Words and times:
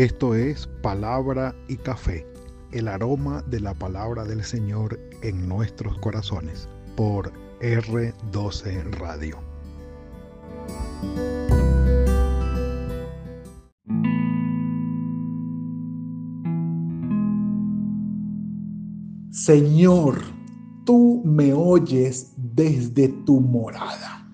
Esto 0.00 0.34
es 0.34 0.66
Palabra 0.80 1.54
y 1.68 1.76
Café, 1.76 2.26
el 2.72 2.88
aroma 2.88 3.42
de 3.48 3.60
la 3.60 3.74
palabra 3.74 4.24
del 4.24 4.42
Señor 4.42 4.98
en 5.20 5.46
nuestros 5.46 5.98
corazones, 5.98 6.70
por 6.96 7.30
R12 7.60 8.92
Radio. 8.92 9.36
Señor, 19.30 20.22
tú 20.86 21.20
me 21.26 21.52
oyes 21.52 22.32
desde 22.38 23.08
tu 23.26 23.38
morada. 23.40 24.26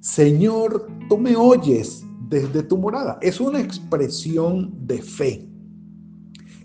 Señor, 0.00 0.86
tú 1.08 1.16
me 1.16 1.34
oyes 1.34 2.05
desde 2.28 2.62
tu 2.62 2.78
morada. 2.78 3.18
Es 3.20 3.40
una 3.40 3.60
expresión 3.60 4.72
de 4.86 5.02
fe, 5.02 5.46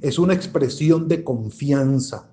es 0.02 0.20
una 0.20 0.34
expresión 0.34 1.08
de 1.08 1.24
confianza, 1.24 2.30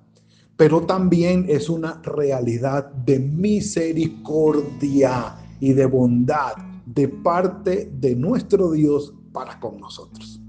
pero 0.57 0.83
también 0.83 1.47
es 1.49 1.69
una 1.69 2.03
realidad 2.03 2.91
de 2.91 3.21
misericordia 3.21 5.37
y 5.61 5.73
de 5.73 5.87
bondad 5.87 6.55
de 6.87 7.09
parte 7.09 7.93
de 8.01 8.17
nuestro 8.17 8.73
Dios 8.73 9.15
para 9.33 9.61
con 9.61 9.79
nosotros. 9.79 10.41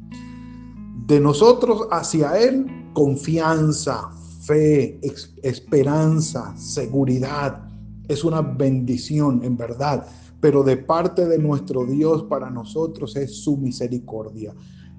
De 1.05 1.20
nosotros 1.20 1.88
hacia 1.91 2.40
Él, 2.40 2.66
confianza, 2.94 4.10
fe, 4.41 5.00
esperanza, 5.44 6.55
seguridad. 6.55 7.68
Es 8.08 8.24
una 8.24 8.41
bendición, 8.41 9.44
en 9.44 9.58
verdad 9.58 10.08
pero 10.41 10.63
de 10.63 10.77
parte 10.77 11.25
de 11.25 11.38
nuestro 11.38 11.85
Dios 11.85 12.23
para 12.23 12.49
nosotros 12.49 13.16
es 13.16 13.43
su 13.43 13.57
misericordia. 13.57 14.54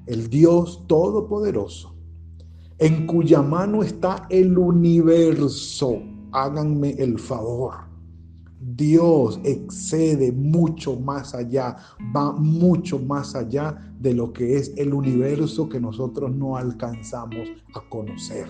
El 0.06 0.28
Dios 0.28 0.84
Todopoderoso, 0.86 1.94
en 2.78 3.06
cuya 3.06 3.42
mano 3.42 3.82
está 3.82 4.26
el 4.30 4.56
universo. 4.58 5.98
Háganme 6.32 6.90
el 6.92 7.18
favor. 7.18 7.90
Dios 8.62 9.40
excede 9.42 10.32
mucho 10.32 10.98
más 11.00 11.34
allá, 11.34 11.76
va 12.14 12.32
mucho 12.32 12.98
más 12.98 13.34
allá 13.34 13.94
de 13.98 14.12
lo 14.12 14.32
que 14.32 14.56
es 14.56 14.72
el 14.76 14.92
universo 14.92 15.68
que 15.68 15.80
nosotros 15.80 16.34
no 16.34 16.56
alcanzamos 16.56 17.48
a 17.74 17.88
conocer. 17.88 18.46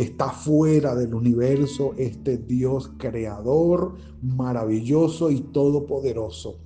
Está 0.00 0.30
fuera 0.30 0.94
del 0.94 1.12
universo 1.12 1.92
este 1.98 2.38
Dios 2.38 2.90
creador, 2.96 3.96
maravilloso 4.22 5.30
y 5.30 5.42
todopoderoso. 5.42 6.56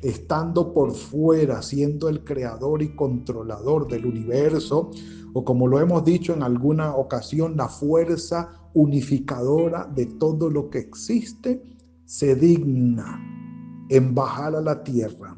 Estando 0.00 0.72
por 0.72 0.92
fuera, 0.94 1.62
siendo 1.62 2.08
el 2.08 2.22
creador 2.22 2.82
y 2.82 2.94
controlador 2.94 3.88
del 3.88 4.06
universo, 4.06 4.92
o 5.34 5.44
como 5.44 5.66
lo 5.66 5.80
hemos 5.80 6.04
dicho 6.04 6.32
en 6.32 6.44
alguna 6.44 6.94
ocasión, 6.94 7.56
la 7.56 7.68
fuerza 7.68 8.52
unificadora 8.72 9.90
de 9.92 10.06
todo 10.06 10.48
lo 10.48 10.70
que 10.70 10.78
existe, 10.78 11.64
se 12.04 12.36
digna 12.36 13.20
en 13.88 14.14
bajar 14.14 14.54
a 14.54 14.60
la 14.60 14.84
tierra, 14.84 15.36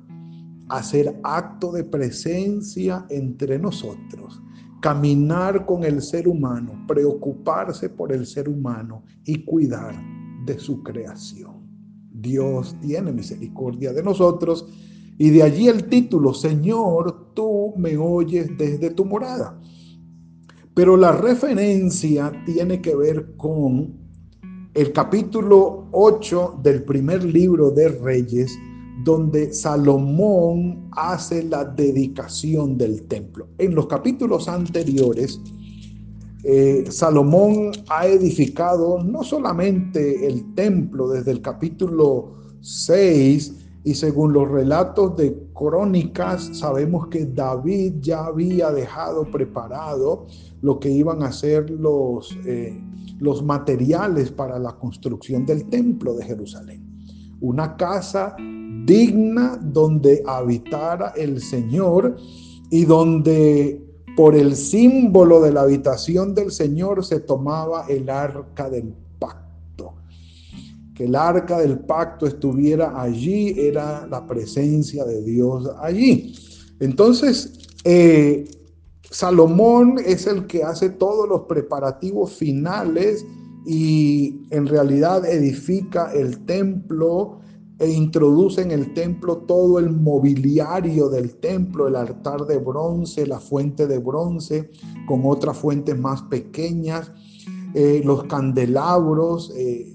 hacer 0.69 1.19
acto 1.23 1.73
de 1.73 1.85
presencia 1.85 3.07
entre 3.09 3.59
nosotros 3.59 4.43
caminar 4.81 5.67
con 5.67 5.85
el 5.85 6.03
ser 6.03 6.29
humano, 6.29 6.85
preocuparse 6.87 7.89
por 7.89 8.13
el 8.13 8.27
ser 8.27 8.49
humano 8.49 9.05
y 9.25 9.45
cuidar 9.45 9.95
de 10.45 10.59
su 10.59 10.83
creación. 10.83 11.67
Dios 12.11 12.77
tiene 12.81 13.13
misericordia 13.13 13.93
de 13.93 14.03
nosotros 14.03 14.67
y 15.19 15.31
de 15.31 15.43
allí 15.43 15.69
el 15.69 15.89
título, 15.89 16.33
Señor, 16.33 17.35
tú 17.35 17.75
me 17.77 17.97
oyes 17.97 18.49
desde 18.57 18.91
tu 18.91 19.05
morada. 19.05 19.61
Pero 20.75 20.97
la 20.97 21.11
referencia 21.11 22.33
tiene 22.47 22.81
que 22.81 22.95
ver 22.95 23.37
con 23.37 23.99
el 24.75 24.93
capítulo 24.93 25.89
8 25.91 26.61
del 26.63 26.85
primer 26.85 27.25
libro 27.25 27.73
de 27.73 27.89
Reyes, 27.89 28.57
donde 29.05 29.53
Salomón 29.53 30.89
hace 30.93 31.43
la 31.45 31.65
dedicación 31.65 32.77
del 32.77 33.05
templo. 33.05 33.49
En 33.59 33.75
los 33.75 33.87
capítulos 33.87 34.49
anteriores, 34.49 35.41
eh, 36.45 36.85
Salomón 36.91 37.73
ha 37.89 38.07
edificado 38.07 39.03
no 39.03 39.23
solamente 39.23 40.27
el 40.27 40.55
templo 40.55 41.09
desde 41.09 41.33
el 41.33 41.43
capítulo 41.43 42.35
6, 42.61 43.55
y 43.85 43.95
según 43.95 44.33
los 44.33 44.51
relatos 44.51 45.17
de 45.17 45.35
crónicas, 45.55 46.51
sabemos 46.53 47.07
que 47.09 47.25
David 47.25 47.95
ya 48.01 48.27
había 48.27 48.71
dejado 48.71 49.31
preparado 49.31 50.27
lo 50.61 50.79
que 50.79 50.91
iban 50.91 51.23
a 51.23 51.33
ser 51.33 51.71
los, 51.71 52.37
eh, 52.45 52.79
los 53.19 53.43
materiales 53.43 54.31
para 54.31 54.59
la 54.59 54.73
construcción 54.73 55.47
del 55.47 55.71
templo 55.71 56.15
de 56.15 56.25
Jerusalén. 56.25 56.85
Una 57.41 57.77
casa 57.77 58.37
digna 58.89 59.61
donde 59.63 60.23
habitara 60.27 61.13
el 61.15 61.41
Señor 61.43 62.17
y 62.71 62.87
donde 62.87 63.85
por 64.17 64.35
el 64.35 64.57
símbolo 64.57 65.41
de 65.43 65.53
la 65.53 65.61
habitación 65.61 66.35
del 66.35 66.51
Señor 66.51 67.05
se 67.05 67.21
tomaba 67.21 67.87
el 67.87 68.09
arca 68.09 68.69
del 68.69 68.95
pacto. 69.19 69.95
Que 70.95 71.05
el 71.05 71.15
arca 71.15 71.59
del 71.59 71.79
pacto 71.81 72.27
estuviera 72.27 73.01
allí 73.01 73.55
era 73.57 74.09
la 74.09 74.27
presencia 74.27 75.05
de 75.05 75.23
Dios 75.23 75.71
allí. 75.81 76.35
Entonces, 76.81 77.69
eh, 77.85 78.51
Salomón 79.11 79.97
es 80.05 80.27
el 80.27 80.47
que 80.47 80.65
hace 80.65 80.89
todos 80.89 81.29
los 81.29 81.43
preparativos 81.43 82.33
finales 82.33 83.25
y 83.67 84.47
en 84.51 84.67
realidad 84.67 85.25
edifica 85.27 86.13
el 86.13 86.45
templo 86.47 87.41
e 87.79 87.91
introduce 87.91 88.61
en 88.61 88.73
el 88.73 88.93
templo 88.93 89.39
todo 89.39 89.79
el 89.79 89.91
mobiliario 89.91 91.09
del 91.09 91.37
templo, 91.37 91.87
el 91.87 91.97
altar 91.97 92.45
de 92.47 92.59
bronce, 92.59 93.27
la 93.27 93.39
fuente 93.39 93.87
de 93.87 93.99
bronce, 93.99 94.71
con 95.07 95.23
otras 95.25 95.57
fuentes 95.57 95.97
más 95.97 96.23
pequeñas, 96.23 97.13
eh, 97.75 98.03
los 98.05 98.25
candelabros 98.25 99.53
eh, 99.57 99.93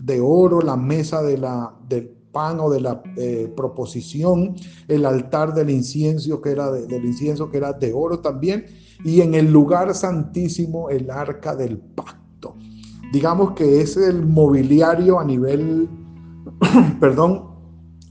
de 0.00 0.20
oro, 0.20 0.62
la 0.62 0.76
mesa 0.76 1.22
de 1.22 1.36
la, 1.36 1.74
del 1.86 2.08
pan 2.32 2.60
o 2.60 2.70
de 2.70 2.80
la 2.80 3.02
eh, 3.16 3.52
proposición, 3.54 4.54
el 4.86 5.04
altar 5.04 5.52
del 5.52 5.68
incienso 5.68 6.40
que 6.40 6.50
era 6.50 6.70
del 6.70 7.04
incienso 7.04 7.50
que 7.50 7.58
era 7.58 7.74
de 7.74 7.92
oro 7.92 8.20
también, 8.20 8.64
y 9.04 9.20
en 9.20 9.34
el 9.34 9.52
lugar 9.52 9.94
santísimo 9.94 10.88
el 10.88 11.10
arca 11.10 11.54
del 11.54 11.78
pacto. 11.78 12.56
Digamos 13.12 13.52
que 13.52 13.80
es 13.80 13.96
el 13.96 14.24
mobiliario 14.24 15.18
a 15.18 15.24
nivel 15.24 15.88
perdón, 17.00 17.44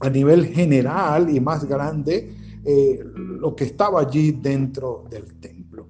a 0.00 0.10
nivel 0.10 0.46
general 0.46 1.34
y 1.34 1.40
más 1.40 1.64
grande, 1.64 2.34
eh, 2.64 3.00
lo 3.14 3.54
que 3.54 3.64
estaba 3.64 4.00
allí 4.00 4.32
dentro 4.32 5.04
del 5.10 5.40
templo. 5.40 5.88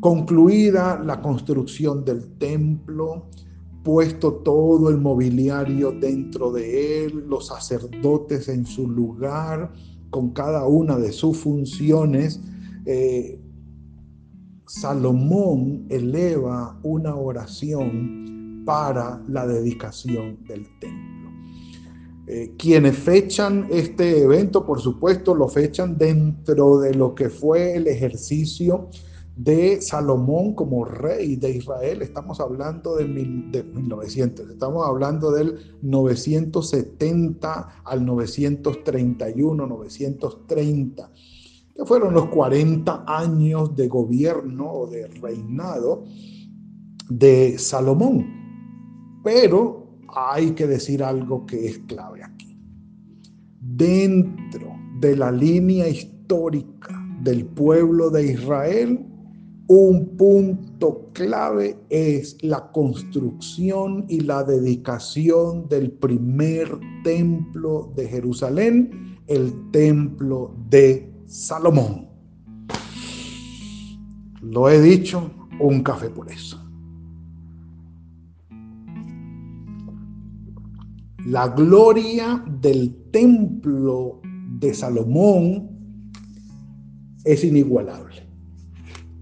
Concluida 0.00 1.00
la 1.02 1.20
construcción 1.20 2.04
del 2.04 2.36
templo, 2.38 3.30
puesto 3.82 4.34
todo 4.34 4.90
el 4.90 4.98
mobiliario 4.98 5.92
dentro 5.92 6.52
de 6.52 7.04
él, 7.04 7.24
los 7.28 7.46
sacerdotes 7.46 8.48
en 8.48 8.66
su 8.66 8.88
lugar, 8.88 9.72
con 10.10 10.30
cada 10.30 10.66
una 10.66 10.96
de 10.96 11.12
sus 11.12 11.38
funciones, 11.38 12.40
eh, 12.86 13.40
Salomón 14.66 15.86
eleva 15.88 16.78
una 16.82 17.14
oración 17.14 18.62
para 18.64 19.22
la 19.28 19.46
dedicación 19.46 20.42
del 20.44 20.66
templo. 20.78 21.13
Eh, 22.26 22.54
quienes 22.56 22.96
fechan 22.96 23.68
este 23.70 24.22
evento, 24.22 24.64
por 24.64 24.80
supuesto, 24.80 25.34
lo 25.34 25.46
fechan 25.48 25.98
dentro 25.98 26.78
de 26.78 26.94
lo 26.94 27.14
que 27.14 27.28
fue 27.28 27.76
el 27.76 27.86
ejercicio 27.86 28.88
de 29.36 29.82
Salomón 29.82 30.54
como 30.54 30.86
rey 30.86 31.36
de 31.36 31.50
Israel. 31.50 32.00
Estamos 32.00 32.40
hablando 32.40 32.96
de, 32.96 33.04
de 33.04 33.62
1900, 33.62 34.48
estamos 34.48 34.86
hablando 34.86 35.32
del 35.32 35.76
970 35.82 37.82
al 37.84 38.06
931, 38.06 39.66
930, 39.66 41.10
que 41.76 41.84
fueron 41.84 42.14
los 42.14 42.28
40 42.28 43.04
años 43.06 43.76
de 43.76 43.88
gobierno 43.88 44.72
o 44.72 44.86
de 44.86 45.08
reinado 45.08 46.04
de 47.10 47.58
Salomón. 47.58 49.20
Pero 49.22 49.83
hay 50.14 50.52
que 50.52 50.66
decir 50.66 51.02
algo 51.02 51.44
que 51.46 51.66
es 51.66 51.78
clave 51.80 52.22
aquí. 52.22 52.58
Dentro 53.60 54.74
de 55.00 55.16
la 55.16 55.32
línea 55.32 55.88
histórica 55.88 56.94
del 57.22 57.44
pueblo 57.46 58.10
de 58.10 58.32
Israel, 58.32 59.04
un 59.66 60.16
punto 60.16 61.10
clave 61.14 61.78
es 61.88 62.36
la 62.42 62.70
construcción 62.70 64.04
y 64.08 64.20
la 64.20 64.44
dedicación 64.44 65.68
del 65.68 65.90
primer 65.90 66.68
templo 67.02 67.90
de 67.96 68.08
Jerusalén, 68.08 69.18
el 69.26 69.70
templo 69.70 70.54
de 70.68 71.10
Salomón. 71.26 72.08
Lo 74.42 74.68
he 74.68 74.80
dicho, 74.80 75.30
un 75.58 75.82
café 75.82 76.10
por 76.10 76.30
eso. 76.30 76.63
La 81.26 81.48
gloria 81.48 82.44
del 82.60 82.94
templo 83.10 84.20
de 84.58 84.74
Salomón 84.74 85.70
es 87.24 87.42
inigualable. 87.44 88.28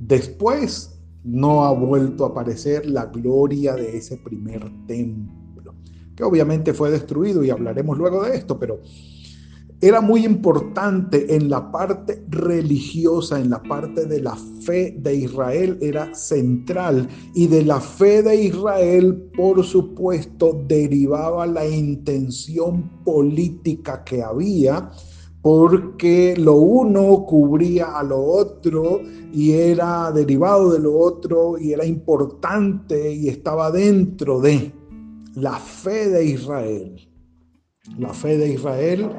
Después 0.00 1.00
no 1.22 1.64
ha 1.64 1.72
vuelto 1.72 2.24
a 2.24 2.28
aparecer 2.30 2.86
la 2.86 3.06
gloria 3.06 3.76
de 3.76 3.96
ese 3.96 4.16
primer 4.16 4.68
templo, 4.86 5.76
que 6.16 6.24
obviamente 6.24 6.74
fue 6.74 6.90
destruido 6.90 7.44
y 7.44 7.50
hablaremos 7.50 7.96
luego 7.96 8.24
de 8.24 8.36
esto, 8.36 8.58
pero 8.58 8.80
era 9.80 10.00
muy 10.00 10.24
importante 10.24 11.36
en 11.36 11.48
la 11.48 11.70
parte 11.70 12.24
religiosa, 12.28 13.38
en 13.38 13.50
la 13.50 13.62
parte 13.62 14.06
de 14.06 14.20
la 14.20 14.36
fe 14.64 14.94
de 14.98 15.14
Israel, 15.14 15.78
era 15.80 16.14
central. 16.14 17.08
Y 17.34 17.46
de 17.46 17.64
la 17.64 17.80
fe 17.80 18.22
de 18.22 18.44
Israel, 18.44 19.30
por 19.36 19.64
supuesto, 19.64 20.62
derivaba 20.66 21.46
la 21.46 21.66
intención 21.66 23.02
política 23.04 24.02
que 24.04 24.22
había, 24.22 24.90
porque 25.42 26.36
lo 26.38 26.54
uno 26.54 27.24
cubría 27.26 27.98
a 27.98 28.02
lo 28.02 28.22
otro 28.22 29.00
y 29.32 29.52
era 29.52 30.12
derivado 30.12 30.72
de 30.72 30.78
lo 30.78 30.96
otro 30.96 31.58
y 31.58 31.72
era 31.72 31.84
importante 31.84 33.12
y 33.12 33.28
estaba 33.28 33.70
dentro 33.70 34.40
de 34.40 34.72
la 35.34 35.58
fe 35.58 36.08
de 36.08 36.24
Israel. 36.26 37.08
La 37.98 38.12
fe 38.12 38.38
de 38.38 38.52
Israel 38.52 39.10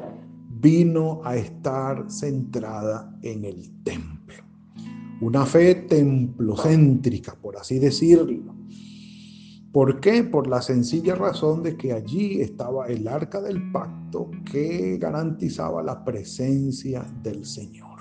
vino 0.60 1.20
a 1.24 1.36
estar 1.36 2.10
centrada 2.10 3.14
en 3.22 3.44
el 3.44 3.82
templo. 3.82 4.43
Una 5.24 5.46
fe 5.46 5.74
templocéntrica, 5.74 7.34
por 7.34 7.56
así 7.56 7.78
decirlo. 7.78 8.54
¿Por 9.72 9.98
qué? 9.98 10.22
Por 10.22 10.46
la 10.48 10.60
sencilla 10.60 11.14
razón 11.14 11.62
de 11.62 11.78
que 11.78 11.94
allí 11.94 12.42
estaba 12.42 12.88
el 12.88 13.08
arca 13.08 13.40
del 13.40 13.72
pacto 13.72 14.30
que 14.44 14.98
garantizaba 14.98 15.82
la 15.82 16.04
presencia 16.04 17.10
del 17.22 17.46
Señor. 17.46 18.00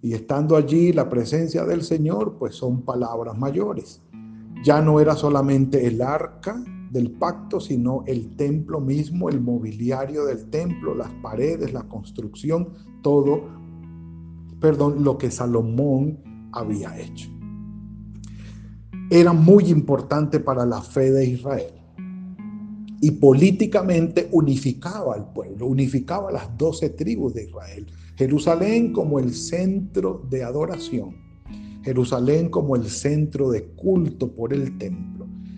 Y 0.00 0.14
estando 0.14 0.56
allí 0.56 0.94
la 0.94 1.10
presencia 1.10 1.66
del 1.66 1.82
Señor, 1.82 2.38
pues 2.38 2.54
son 2.54 2.80
palabras 2.80 3.36
mayores. 3.36 4.00
Ya 4.64 4.80
no 4.80 5.00
era 5.00 5.14
solamente 5.14 5.86
el 5.86 6.00
arca, 6.00 6.64
del 6.92 7.10
pacto, 7.10 7.58
sino 7.58 8.04
el 8.06 8.36
templo 8.36 8.78
mismo, 8.78 9.30
el 9.30 9.40
mobiliario 9.40 10.26
del 10.26 10.50
templo, 10.50 10.94
las 10.94 11.10
paredes, 11.22 11.72
la 11.72 11.88
construcción, 11.88 12.68
todo, 13.02 13.48
perdón, 14.62 15.04
lo 15.04 15.18
que 15.18 15.30
Salomón 15.30 16.18
había 16.52 16.98
hecho. 16.98 17.28
Era 19.10 19.32
muy 19.32 19.64
importante 19.64 20.40
para 20.40 20.64
la 20.64 20.80
fe 20.80 21.10
de 21.10 21.26
Israel 21.26 21.74
y 23.00 23.10
políticamente 23.10 24.28
unificaba 24.30 25.14
al 25.14 25.32
pueblo, 25.32 25.66
unificaba 25.66 26.32
las 26.32 26.56
doce 26.56 26.88
tribus 26.88 27.34
de 27.34 27.44
Israel. 27.44 27.86
Jerusalén 28.16 28.92
como 28.92 29.18
el 29.18 29.34
centro 29.34 30.24
de 30.30 30.44
adoración, 30.44 31.16
Jerusalén 31.82 32.48
como 32.48 32.76
el 32.76 32.88
centro 32.88 33.50
de 33.50 33.64
culto 33.74 34.32
por 34.32 34.54
el 34.54 34.78
templo 34.78 35.12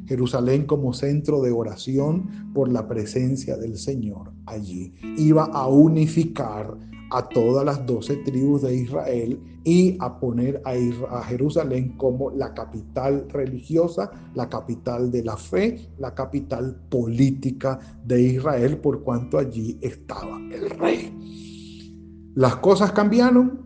Jerusalén 0.07 0.67
como 0.67 0.93
centro 0.93 1.41
de 1.43 1.51
oración 1.51 2.51
por 2.53 2.71
la 2.71 2.87
presencia 2.87 3.57
del 3.57 3.79
Señor 3.79 4.33
allí. 4.47 4.95
Iba 5.17 5.45
a 5.45 5.67
unificar 5.69 6.77
a 7.11 7.29
todas 7.29 7.65
las 7.65 7.85
doce 7.87 8.17
tribus 8.19 8.63
de 8.63 8.77
Israel 8.77 9.41
y 9.65 9.97
a 10.01 10.19
poner 10.19 10.63
a, 10.65 11.23
Jerusalén 11.25 11.97
como 11.97 12.31
la 12.31 12.53
capital 12.55 13.27
religiosa, 13.31 14.11
la 14.35 14.49
capital 14.49 15.11
de 15.11 15.25
la 15.25 15.37
fe, 15.37 15.89
la 15.99 16.15
capital 16.15 16.77
política 16.89 17.79
de 18.05 18.23
Israel, 18.23 18.79
por 18.79 19.03
cuanto 19.03 19.39
allí 19.39 19.79
estaba 19.81 20.39
el 20.51 20.71
rey. 20.71 22.33
Las 22.35 22.57
cosas 22.57 22.93
cambiaron 22.93 23.63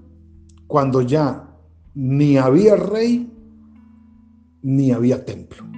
cuando 0.67 1.02
ya 1.02 1.56
ni 1.94 2.37
había 2.37 2.76
rey 2.76 3.32
ni 4.62 4.93
había 4.93 5.25
templo 5.25 5.69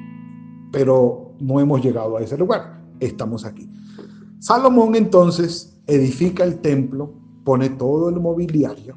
pero 0.71 1.35
no 1.41 1.61
hemos 1.61 1.83
llegado 1.83 2.17
a 2.17 2.23
ese 2.23 2.37
lugar, 2.37 2.83
estamos 3.01 3.45
aquí. 3.45 3.69
Salomón 4.39 4.95
entonces 4.95 5.79
edifica 5.87 6.45
el 6.45 6.61
templo, 6.61 7.15
pone 7.45 7.71
todo 7.71 8.09
el 8.09 8.21
mobiliario 8.21 8.97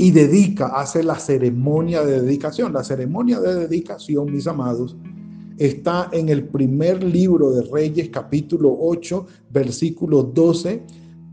y 0.00 0.12
dedica, 0.12 0.68
hace 0.68 1.02
la 1.02 1.18
ceremonia 1.18 2.02
de 2.02 2.22
dedicación. 2.22 2.72
La 2.72 2.82
ceremonia 2.82 3.38
de 3.38 3.54
dedicación, 3.54 4.32
mis 4.32 4.46
amados, 4.46 4.96
está 5.58 6.08
en 6.10 6.30
el 6.30 6.48
primer 6.48 7.04
libro 7.04 7.50
de 7.50 7.60
Reyes, 7.70 8.08
capítulo 8.08 8.74
8, 8.80 9.26
versículo 9.50 10.22
12. 10.22 10.82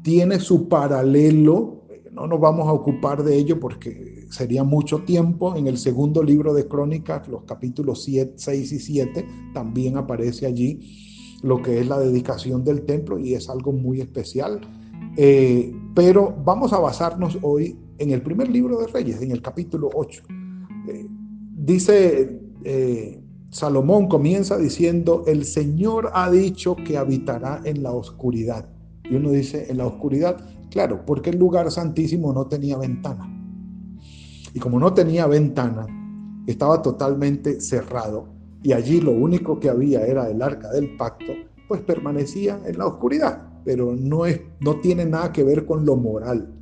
Tiene 0.02 0.42
su 0.42 0.68
paralelo, 0.68 1.86
no 2.12 2.28
nos 2.28 2.42
vamos 2.42 2.68
a 2.68 2.74
ocupar 2.74 3.24
de 3.24 3.38
ello 3.38 3.58
porque 3.58 4.25
sería 4.31 4.66
mucho 4.66 5.00
tiempo. 5.04 5.56
En 5.56 5.68
el 5.68 5.78
segundo 5.78 6.22
libro 6.22 6.54
de 6.54 6.68
Crónicas, 6.68 7.25
los 7.30 7.44
capítulos 7.44 8.04
7, 8.04 8.34
6 8.36 8.72
y 8.74 8.80
7, 8.80 9.28
también 9.54 9.96
aparece 9.96 10.46
allí 10.46 11.40
lo 11.42 11.62
que 11.62 11.80
es 11.80 11.88
la 11.88 12.00
dedicación 12.00 12.66
del 12.66 12.81
templo 12.81 13.18
y 13.18 13.34
es 13.34 13.48
algo 13.48 13.72
muy 13.72 14.02
especial. 14.02 14.60
Eh, 15.18 15.75
pero 15.96 16.36
vamos 16.46 16.74
a 16.74 16.80
basarnos 16.80 17.38
hoy 17.42 17.78
en 17.98 18.12
el 18.12 18.22
primer 18.22 18.50
libro 18.50 18.80
de 18.80 18.88
Reyes, 18.88 19.22
en 19.22 19.31
el 19.31 19.42
capítulo 19.42 19.90
8. 19.94 20.24
Eh, 20.88 21.08
dice 21.56 22.40
eh, 22.64 23.22
Salomón, 23.50 24.08
comienza 24.08 24.58
diciendo, 24.58 25.24
el 25.28 25.44
Señor 25.44 26.12
ha 26.14 26.30
dicho 26.30 26.75
que 26.75 26.98
habitará 26.98 27.62
en 27.64 27.81
la 27.84 27.92
oscuridad. 27.92 28.69
Y 29.04 29.16
uno 29.16 29.31
dice, 29.31 29.66
en 29.69 29.78
la 29.78 29.88
oscuridad, 29.88 30.38
claro, 30.69 31.06
porque 31.06 31.31
el 31.31 31.40
lugar 31.40 31.72
santísimo 31.72 32.31
no 32.31 32.46
tenía 32.48 32.78
ventana. 32.78 33.34
Y 34.54 34.60
como 34.60 34.80
no 34.80 34.94
tenía 34.94 35.25
ventana, 35.28 35.88
estaba 36.46 36.81
totalmente 36.81 37.60
cerrado 37.60 38.38
y 38.64 38.74
allí 38.74 39.02
lo 39.02 39.12
único 39.12 39.60
que 39.60 39.69
había 39.69 40.06
era 40.06 40.30
el 40.30 40.42
arca 40.42 40.69
del 40.72 40.98
pacto, 40.98 41.34
pues 41.68 41.81
permanecía 41.81 42.60
en 42.66 42.78
la 42.78 42.88
oscuridad, 42.88 43.48
pero 43.68 43.98
no, 43.98 44.25
es, 44.25 44.40
no 44.62 44.80
tiene 44.80 45.04
nada 45.04 45.34
que 45.34 45.44
ver 45.44 45.66
con 45.66 45.86
lo 45.86 45.97
moral. 45.97 46.56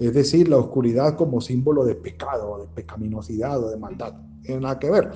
Es 0.00 0.12
decir, 0.12 0.48
la 0.48 0.56
oscuridad 0.56 1.14
como 1.14 1.40
símbolo 1.40 1.84
de 1.84 1.94
pecado, 1.94 2.58
de 2.58 2.66
pecaminosidad 2.74 3.62
o 3.62 3.70
de 3.70 3.76
maldad. 3.76 4.14
No 4.14 4.42
tiene 4.42 4.60
nada 4.62 4.76
que 4.80 4.90
ver. 4.90 5.12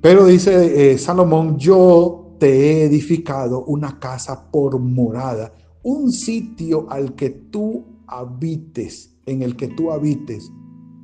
Pero 0.00 0.24
dice 0.24 0.92
eh, 0.92 0.96
Salomón, 0.96 1.58
yo 1.58 2.36
te 2.38 2.48
he 2.48 2.84
edificado 2.84 3.66
una 3.66 4.00
casa 4.00 4.50
por 4.50 4.78
morada, 4.78 5.52
un 5.82 6.10
sitio 6.10 6.90
al 6.90 7.14
que 7.14 7.28
tú 7.28 7.84
habites, 8.06 9.14
en 9.26 9.42
el 9.42 9.56
que 9.56 9.68
tú 9.68 9.92
habites 9.92 10.50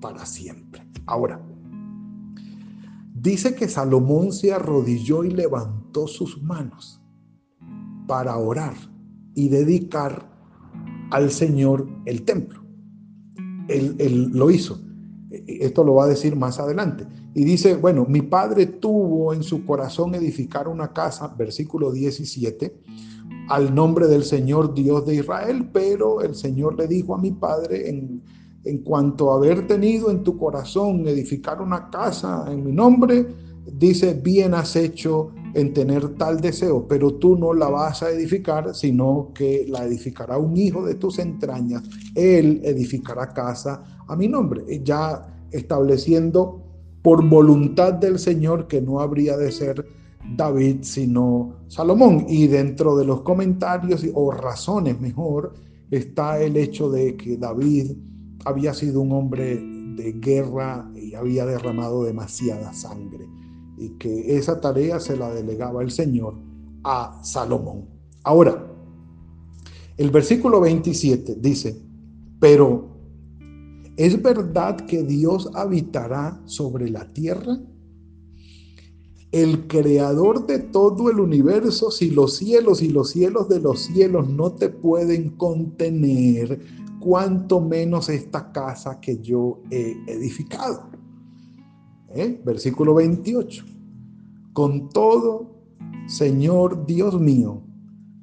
para 0.01 0.25
siempre. 0.25 0.83
Ahora, 1.05 1.47
dice 3.13 3.55
que 3.55 3.69
Salomón 3.69 4.33
se 4.33 4.51
arrodilló 4.51 5.25
y 5.25 5.31
levantó 5.31 6.07
sus 6.07 6.43
manos 6.43 7.03
para 8.07 8.39
orar 8.39 8.94
y 9.35 9.49
dedicar 9.49 10.31
al 11.11 11.31
Señor 11.31 11.89
el 12.07 12.23
templo. 12.23 12.63
Él, 13.69 13.97
él, 13.99 14.31
lo 14.33 14.51
hizo. 14.51 14.81
Esto 15.31 15.85
lo 15.85 15.95
va 15.95 16.05
a 16.05 16.09
decir 16.09 16.37
más 16.37 16.61
adelante. 16.61 17.07
Y 17.35 17.45
dice, 17.45 17.75
bueno, 17.75 18.07
mi 18.09 18.23
padre 18.23 18.67
tuvo 18.67 19.33
en 19.35 19.43
su 19.43 19.65
corazón 19.65 20.15
edificar 20.15 20.69
una 20.69 20.93
casa, 20.93 21.29
versículo 21.37 21.91
17, 21.91 22.81
al 23.49 23.75
nombre 23.75 24.07
del 24.07 24.25
Señor 24.25 24.75
Dios 24.75 25.05
de 25.07 25.17
Israel, 25.17 25.69
pero 25.73 26.21
el 26.21 26.35
Señor 26.35 26.79
le 26.79 26.87
dijo 26.87 27.15
a 27.15 27.19
mi 27.19 27.33
padre 27.33 27.89
en 27.89 28.23
en 28.65 28.79
cuanto 28.79 29.31
a 29.31 29.37
haber 29.37 29.67
tenido 29.67 30.11
en 30.11 30.23
tu 30.23 30.37
corazón 30.39 31.07
edificar 31.07 31.61
una 31.61 31.91
casa 31.91 32.47
en 32.51 32.65
mi 32.65 32.73
nombre, 32.73 33.27
dice, 33.73 34.15
bien 34.15 34.55
has 34.55 34.75
hecho 34.77 35.33
en 35.55 35.73
tener 35.73 36.17
tal 36.17 36.41
deseo, 36.41 36.87
pero 36.87 37.15
tú 37.15 37.37
no 37.37 37.55
la 37.55 37.69
vas 37.69 38.03
a 38.03 38.11
edificar, 38.11 38.75
sino 38.75 39.31
que 39.35 39.67
la 39.69 39.85
edificará 39.85 40.37
un 40.37 40.57
hijo 40.57 40.85
de 40.85 40.97
tus 40.97 41.19
entrañas. 41.19 41.83
Él 42.15 42.61
edificará 42.65 43.29
casa 43.29 43.83
a 44.07 44.17
mi 44.17 44.29
nombre, 44.29 44.65
ya 44.83 45.27
estableciendo 45.53 46.61
por 47.03 47.27
voluntad 47.29 47.95
del 47.95 48.19
Señor 48.19 48.67
que 48.67 48.83
no 48.83 49.01
habría 49.01 49.37
de 49.37 49.53
ser 49.53 49.87
David, 50.37 50.79
sino 50.83 51.57
Salomón. 51.69 52.27
Y 52.29 52.49
dentro 52.49 52.97
de 52.97 53.05
los 53.05 53.21
comentarios 53.21 54.05
o 54.15 54.33
razones 54.33 55.01
mejor 55.01 55.55
está 55.91 56.41
el 56.41 56.57
hecho 56.57 56.91
de 56.91 57.17
que 57.17 57.37
David 57.37 57.93
había 58.45 58.75
sido 58.75 59.01
un 59.01 59.13
hombre 59.13 59.57
de 59.97 60.13
guerra 60.15 60.91
y 60.97 61.15
había 61.15 61.47
derramado 61.47 62.03
demasiada 62.03 62.73
sangre 62.73 63.29
y 63.85 63.91
que 63.99 64.37
esa 64.37 64.61
tarea 64.61 65.01
se 65.01 65.17
la 65.17 65.33
delegaba 65.33 65.83
el 65.83 65.91
Señor 65.91 66.35
a 66.83 67.21
Salomón. 67.23 67.87
Ahora, 68.23 68.67
el 69.97 70.11
versículo 70.11 70.61
27 70.61 71.37
dice, 71.41 71.81
pero 72.41 72.95
¿Es 73.97 74.21
verdad 74.21 74.77
que 74.87 75.05
Dios 75.05 75.51
habitará 75.55 76.41
sobre 76.47 76.91
la 76.91 77.13
tierra? 77.13 77.61
El 79.31 79.69
creador 79.69 80.47
de 80.47 80.59
todo 80.59 81.11
el 81.11 81.21
universo, 81.21 81.91
si 81.91 82.11
los 82.11 82.37
cielos 82.37 82.83
y 82.83 82.89
los 82.89 83.11
cielos 83.11 83.49
de 83.49 83.61
los 83.61 83.81
cielos 83.83 84.29
no 84.29 84.53
te 84.53 84.69
pueden 84.69 85.31
contener, 85.31 86.61
cuanto 86.99 87.61
menos 87.61 88.09
esta 88.09 88.51
casa 88.51 89.01
que 89.01 89.19
yo 89.19 89.61
he 89.71 89.97
edificado. 90.07 90.91
¿Eh? 92.15 92.41
Versículo 92.45 92.95
28. 92.95 93.65
Con 94.55 94.89
todo, 94.91 95.51
Señor 96.07 96.87
Dios 96.87 97.21
mío, 97.21 97.61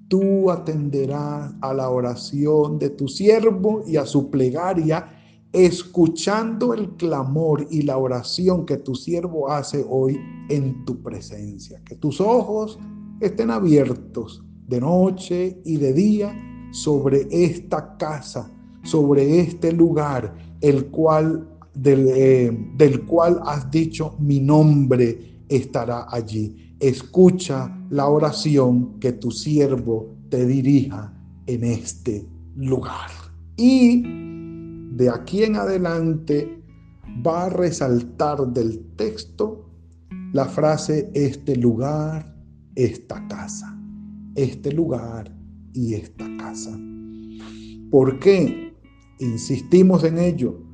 tú 0.08 0.50
atenderás 0.50 1.54
a 1.60 1.74
la 1.74 1.90
oración 1.90 2.80
de 2.80 2.90
tu 2.90 3.10
siervo 3.10 3.84
y 3.86 3.98
a 3.98 4.06
su 4.06 4.30
plegaria, 4.32 5.10
escuchando 5.52 6.74
el 6.74 6.92
clamor 6.92 7.68
y 7.70 7.82
la 7.82 7.98
oración 7.98 8.66
que 8.66 8.78
tu 8.78 8.96
siervo 8.96 9.52
hace 9.52 9.86
hoy 9.90 10.18
en 10.48 10.86
tu 10.86 11.04
presencia. 11.04 11.82
Que 11.84 11.98
tus 11.98 12.22
ojos 12.22 12.80
estén 13.20 13.52
abiertos 13.52 14.42
de 14.70 14.80
noche 14.80 15.62
y 15.66 15.76
de 15.76 15.92
día 15.92 16.34
sobre 16.72 17.28
esta 17.30 17.98
casa, 17.98 18.50
sobre 18.84 19.42
este 19.42 19.74
lugar, 19.74 20.34
el 20.62 20.86
cual 20.86 21.50
del, 21.74 22.08
eh, 22.08 22.72
del 22.78 23.06
cual 23.06 23.42
has 23.46 23.70
dicho 23.70 24.16
mi 24.18 24.40
nombre 24.40 25.32
estará 25.52 26.08
allí. 26.10 26.76
Escucha 26.80 27.78
la 27.90 28.08
oración 28.08 29.00
que 29.00 29.12
tu 29.12 29.30
siervo 29.32 30.16
te 30.30 30.46
dirija 30.46 31.14
en 31.46 31.64
este 31.64 32.26
lugar. 32.56 33.12
Y 33.58 34.02
de 34.96 35.10
aquí 35.10 35.44
en 35.44 35.58
adelante 35.58 36.64
va 37.26 37.46
a 37.46 37.50
resaltar 37.50 38.48
del 38.48 38.80
texto 38.96 39.70
la 40.34 40.46
frase 40.46 41.12
este 41.14 41.58
lugar, 41.58 42.34
esta 42.76 43.28
casa. 43.28 43.78
Este 44.36 44.72
lugar 44.72 45.36
y 45.74 45.94
esta 45.94 46.26
casa. 46.38 46.80
¿Por 47.92 48.18
qué? 48.20 48.74
Insistimos 49.20 50.06
en 50.06 50.18
ello 50.18 50.71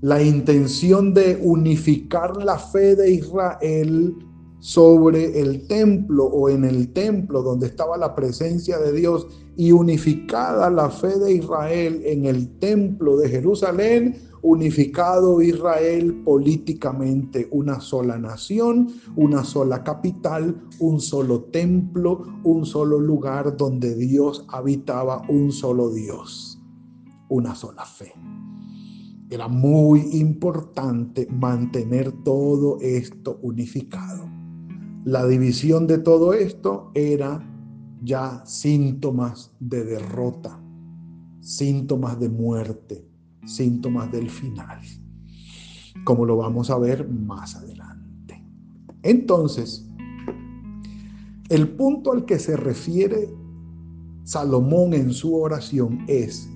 la 0.00 0.22
intención 0.22 1.14
de 1.14 1.38
unificar 1.42 2.36
la 2.36 2.58
fe 2.58 2.94
de 2.96 3.12
Israel 3.12 4.14
sobre 4.58 5.40
el 5.40 5.66
templo 5.66 6.24
o 6.24 6.48
en 6.48 6.64
el 6.64 6.92
templo 6.92 7.42
donde 7.42 7.66
estaba 7.66 7.96
la 7.96 8.14
presencia 8.14 8.78
de 8.78 8.92
Dios 8.92 9.26
y 9.56 9.72
unificada 9.72 10.68
la 10.70 10.90
fe 10.90 11.18
de 11.18 11.32
Israel 11.34 12.02
en 12.04 12.26
el 12.26 12.58
templo 12.58 13.16
de 13.16 13.28
Jerusalén, 13.28 14.16
unificado 14.42 15.40
Israel 15.40 16.22
políticamente, 16.24 17.48
una 17.50 17.80
sola 17.80 18.18
nación, 18.18 18.88
una 19.16 19.44
sola 19.44 19.82
capital, 19.82 20.62
un 20.78 21.00
solo 21.00 21.44
templo, 21.44 22.22
un 22.44 22.66
solo 22.66 23.00
lugar 23.00 23.56
donde 23.56 23.94
Dios 23.94 24.44
habitaba, 24.48 25.22
un 25.28 25.52
solo 25.52 25.90
Dios, 25.90 26.60
una 27.28 27.54
sola 27.54 27.84
fe. 27.84 28.12
Era 29.28 29.48
muy 29.48 30.00
importante 30.12 31.26
mantener 31.30 32.12
todo 32.22 32.78
esto 32.80 33.38
unificado. 33.42 34.24
La 35.04 35.26
división 35.26 35.86
de 35.86 35.98
todo 35.98 36.32
esto 36.32 36.90
era 36.94 37.44
ya 38.02 38.44
síntomas 38.44 39.52
de 39.58 39.84
derrota, 39.84 40.60
síntomas 41.40 42.20
de 42.20 42.28
muerte, 42.28 43.08
síntomas 43.44 44.10
del 44.12 44.30
final, 44.30 44.80
como 46.04 46.24
lo 46.24 46.36
vamos 46.36 46.70
a 46.70 46.78
ver 46.78 47.08
más 47.08 47.56
adelante. 47.56 48.44
Entonces, 49.02 49.88
el 51.48 51.68
punto 51.68 52.12
al 52.12 52.24
que 52.24 52.38
se 52.38 52.56
refiere 52.56 53.28
Salomón 54.24 54.92
en 54.94 55.12
su 55.12 55.36
oración 55.36 56.04
es 56.08 56.48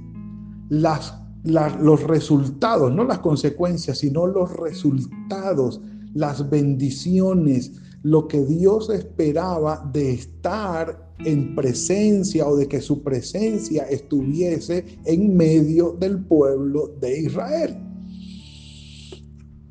las 0.68 1.19
los 1.44 2.02
resultados, 2.02 2.92
no 2.92 3.04
las 3.04 3.20
consecuencias, 3.20 3.98
sino 3.98 4.26
los 4.26 4.54
resultados, 4.56 5.80
las 6.14 6.48
bendiciones, 6.50 7.72
lo 8.02 8.28
que 8.28 8.44
Dios 8.44 8.90
esperaba 8.90 9.88
de 9.92 10.12
estar 10.12 11.10
en 11.24 11.54
presencia 11.54 12.46
o 12.46 12.56
de 12.56 12.66
que 12.66 12.80
su 12.80 13.02
presencia 13.02 13.84
estuviese 13.84 14.84
en 15.04 15.36
medio 15.36 15.96
del 15.98 16.24
pueblo 16.24 16.94
de 17.00 17.20
Israel. 17.20 17.76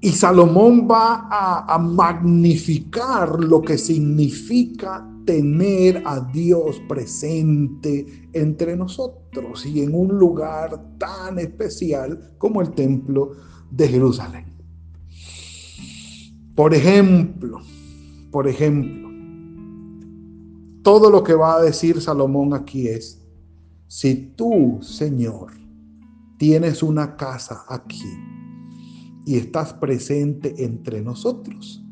Y 0.02 0.10
Salomón 0.12 0.88
va 0.90 1.28
a, 1.30 1.78
magnificar 1.78 3.44
lo 3.44 3.62
que 3.62 3.78
significa 3.78 5.06
tener 5.26 6.04
a 6.06 6.20
Dios 6.20 6.82
presente 6.88 8.30
entre 8.34 8.76
nosotros 8.76 9.66
y 9.66 9.82
en 9.82 9.94
un 9.94 10.18
lugar 10.18 10.98
tan 10.98 11.40
especial 11.40 12.36
como 12.38 12.62
el 12.62 12.72
templo 12.72 13.32
de 13.72 13.88
Jerusalén. 13.88 14.46
Por 16.56 16.74
ejemplo, 16.74 17.60
por 18.32 18.48
ejemplo, 18.48 19.10
todo 20.84 21.10
lo 21.10 21.24
que 21.24 21.34
va 21.34 21.56
a 21.56 21.62
decir 21.62 22.02
Salomón 22.02 22.54
aquí 22.54 22.88
es, 22.88 23.26
si 23.88 24.16
tú, 24.36 24.80
Señor, 24.82 25.54
tienes 26.38 26.84
una 26.84 27.16
casa 27.16 27.64
aquí 27.70 28.04
y 29.26 29.38
estás 29.38 29.74
presente 29.74 30.64
entre 30.64 31.02
nosotros, 31.02 31.84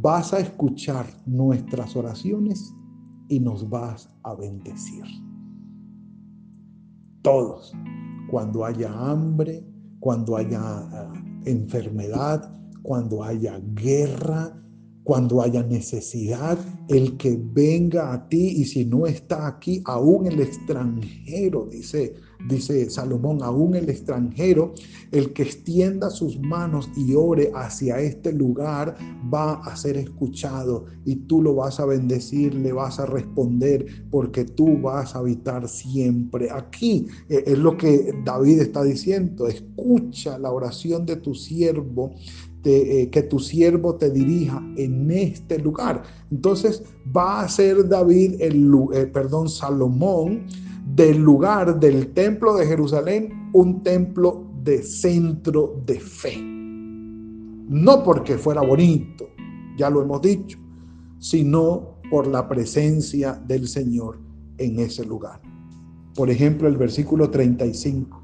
vas 0.00 0.32
a 0.32 0.40
escuchar 0.40 1.06
nuestras 1.24 1.94
oraciones 1.94 2.74
y 3.28 3.38
nos 3.38 3.68
vas 3.68 4.10
a 4.24 4.34
bendecir. 4.34 5.04
Todos, 7.22 7.72
cuando 8.30 8.64
haya 8.64 8.92
hambre, 8.92 9.64
cuando 10.00 10.36
haya 10.36 10.60
ah, 10.60 11.12
enfermedad, 11.44 12.52
cuando 12.82 13.22
haya 13.22 13.60
guerra, 13.74 14.60
cuando 15.04 15.40
haya 15.40 15.62
necesidad, 15.62 16.58
el 16.88 17.16
que 17.16 17.40
venga 17.40 18.12
a 18.12 18.28
ti 18.28 18.48
y 18.56 18.64
si 18.64 18.84
no 18.84 19.06
está 19.06 19.46
aquí, 19.46 19.80
aún 19.84 20.26
el 20.26 20.40
extranjero, 20.40 21.66
dice 21.70 22.14
dice 22.48 22.88
Salomón, 22.90 23.42
aún 23.42 23.74
el 23.74 23.88
extranjero, 23.88 24.74
el 25.10 25.32
que 25.32 25.42
extienda 25.42 26.10
sus 26.10 26.38
manos 26.38 26.90
y 26.96 27.14
ore 27.14 27.50
hacia 27.54 28.00
este 28.00 28.32
lugar 28.32 28.96
va 29.32 29.54
a 29.54 29.76
ser 29.76 29.96
escuchado 29.96 30.86
y 31.04 31.16
tú 31.16 31.42
lo 31.42 31.54
vas 31.54 31.80
a 31.80 31.86
bendecir, 31.86 32.54
le 32.54 32.72
vas 32.72 32.98
a 32.98 33.06
responder 33.06 33.86
porque 34.10 34.44
tú 34.44 34.80
vas 34.80 35.14
a 35.14 35.18
habitar 35.18 35.68
siempre 35.68 36.50
aquí. 36.50 37.06
Eh, 37.28 37.44
es 37.46 37.58
lo 37.58 37.76
que 37.76 38.14
David 38.24 38.60
está 38.60 38.82
diciendo, 38.82 39.46
escucha 39.46 40.38
la 40.38 40.50
oración 40.50 41.06
de 41.06 41.16
tu 41.16 41.34
siervo 41.34 42.12
eh, 42.66 43.10
que 43.10 43.22
tu 43.22 43.40
siervo 43.40 43.96
te 43.96 44.10
dirija 44.10 44.62
en 44.78 45.10
este 45.10 45.58
lugar. 45.58 46.02
Entonces 46.30 46.82
va 47.14 47.42
a 47.42 47.48
ser 47.48 47.86
David, 47.86 48.40
el, 48.40 48.72
eh, 48.94 49.04
perdón, 49.04 49.50
Salomón, 49.50 50.46
del 50.84 51.18
lugar 51.18 51.80
del 51.80 52.12
templo 52.12 52.54
de 52.56 52.66
Jerusalén 52.66 53.50
un 53.52 53.82
templo 53.82 54.50
de 54.62 54.82
centro 54.82 55.82
de 55.86 55.98
fe. 55.98 56.36
No 56.36 58.02
porque 58.04 58.36
fuera 58.36 58.60
bonito, 58.60 59.28
ya 59.76 59.88
lo 59.90 60.02
hemos 60.02 60.20
dicho, 60.20 60.58
sino 61.18 62.00
por 62.10 62.26
la 62.26 62.46
presencia 62.48 63.32
del 63.46 63.66
Señor 63.66 64.20
en 64.58 64.78
ese 64.78 65.04
lugar. 65.04 65.40
Por 66.14 66.30
ejemplo, 66.30 66.68
el 66.68 66.76
versículo 66.76 67.30
35. 67.30 68.22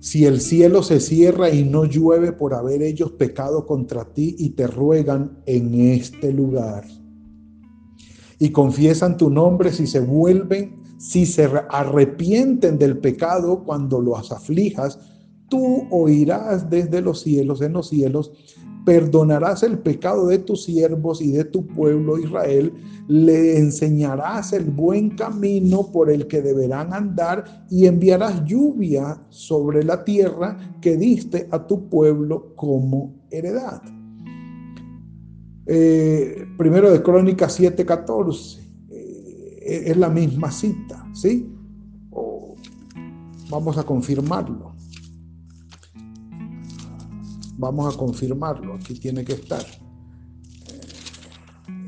Si 0.00 0.26
el 0.26 0.40
cielo 0.40 0.82
se 0.82 1.00
cierra 1.00 1.50
y 1.50 1.64
no 1.64 1.84
llueve 1.86 2.32
por 2.32 2.54
haber 2.54 2.82
ellos 2.82 3.12
pecado 3.12 3.66
contra 3.66 4.04
ti 4.04 4.36
y 4.38 4.50
te 4.50 4.66
ruegan 4.66 5.38
en 5.46 5.74
este 5.80 6.32
lugar, 6.32 6.84
y 8.38 8.50
confiesan 8.50 9.16
tu 9.16 9.30
nombre, 9.30 9.72
si 9.72 9.86
se 9.86 10.00
vuelven, 10.00 10.82
si 10.98 11.26
se 11.26 11.48
arrepienten 11.70 12.78
del 12.78 12.98
pecado 12.98 13.64
cuando 13.64 14.00
los 14.00 14.32
aflijas, 14.32 14.98
tú 15.48 15.86
oirás 15.90 16.68
desde 16.70 17.00
los 17.00 17.20
cielos, 17.20 17.60
en 17.60 17.74
los 17.74 17.88
cielos, 17.88 18.32
perdonarás 18.84 19.62
el 19.62 19.78
pecado 19.78 20.26
de 20.26 20.38
tus 20.38 20.64
siervos 20.64 21.20
y 21.20 21.32
de 21.32 21.44
tu 21.44 21.66
pueblo 21.66 22.18
Israel, 22.18 22.72
le 23.08 23.58
enseñarás 23.58 24.52
el 24.52 24.64
buen 24.64 25.10
camino 25.10 25.90
por 25.90 26.10
el 26.10 26.26
que 26.26 26.42
deberán 26.42 26.92
andar 26.92 27.66
y 27.70 27.86
enviarás 27.86 28.44
lluvia 28.44 29.20
sobre 29.30 29.82
la 29.84 30.04
tierra 30.04 30.58
que 30.80 30.96
diste 30.96 31.48
a 31.50 31.66
tu 31.66 31.88
pueblo 31.88 32.54
como 32.56 33.14
heredad. 33.30 33.82
Eh, 35.66 36.46
primero 36.58 36.90
de 36.90 37.02
Crónicas 37.02 37.58
7:14, 37.58 38.60
eh, 38.90 39.84
es 39.86 39.96
la 39.96 40.10
misma 40.10 40.50
cita, 40.50 41.06
¿sí? 41.14 41.50
Vamos 43.50 43.78
a 43.78 43.84
confirmarlo. 43.84 44.74
Vamos 47.56 47.94
a 47.94 47.98
confirmarlo. 47.98 48.74
Aquí 48.74 48.94
tiene 48.98 49.24
que 49.24 49.34
estar. 49.34 49.64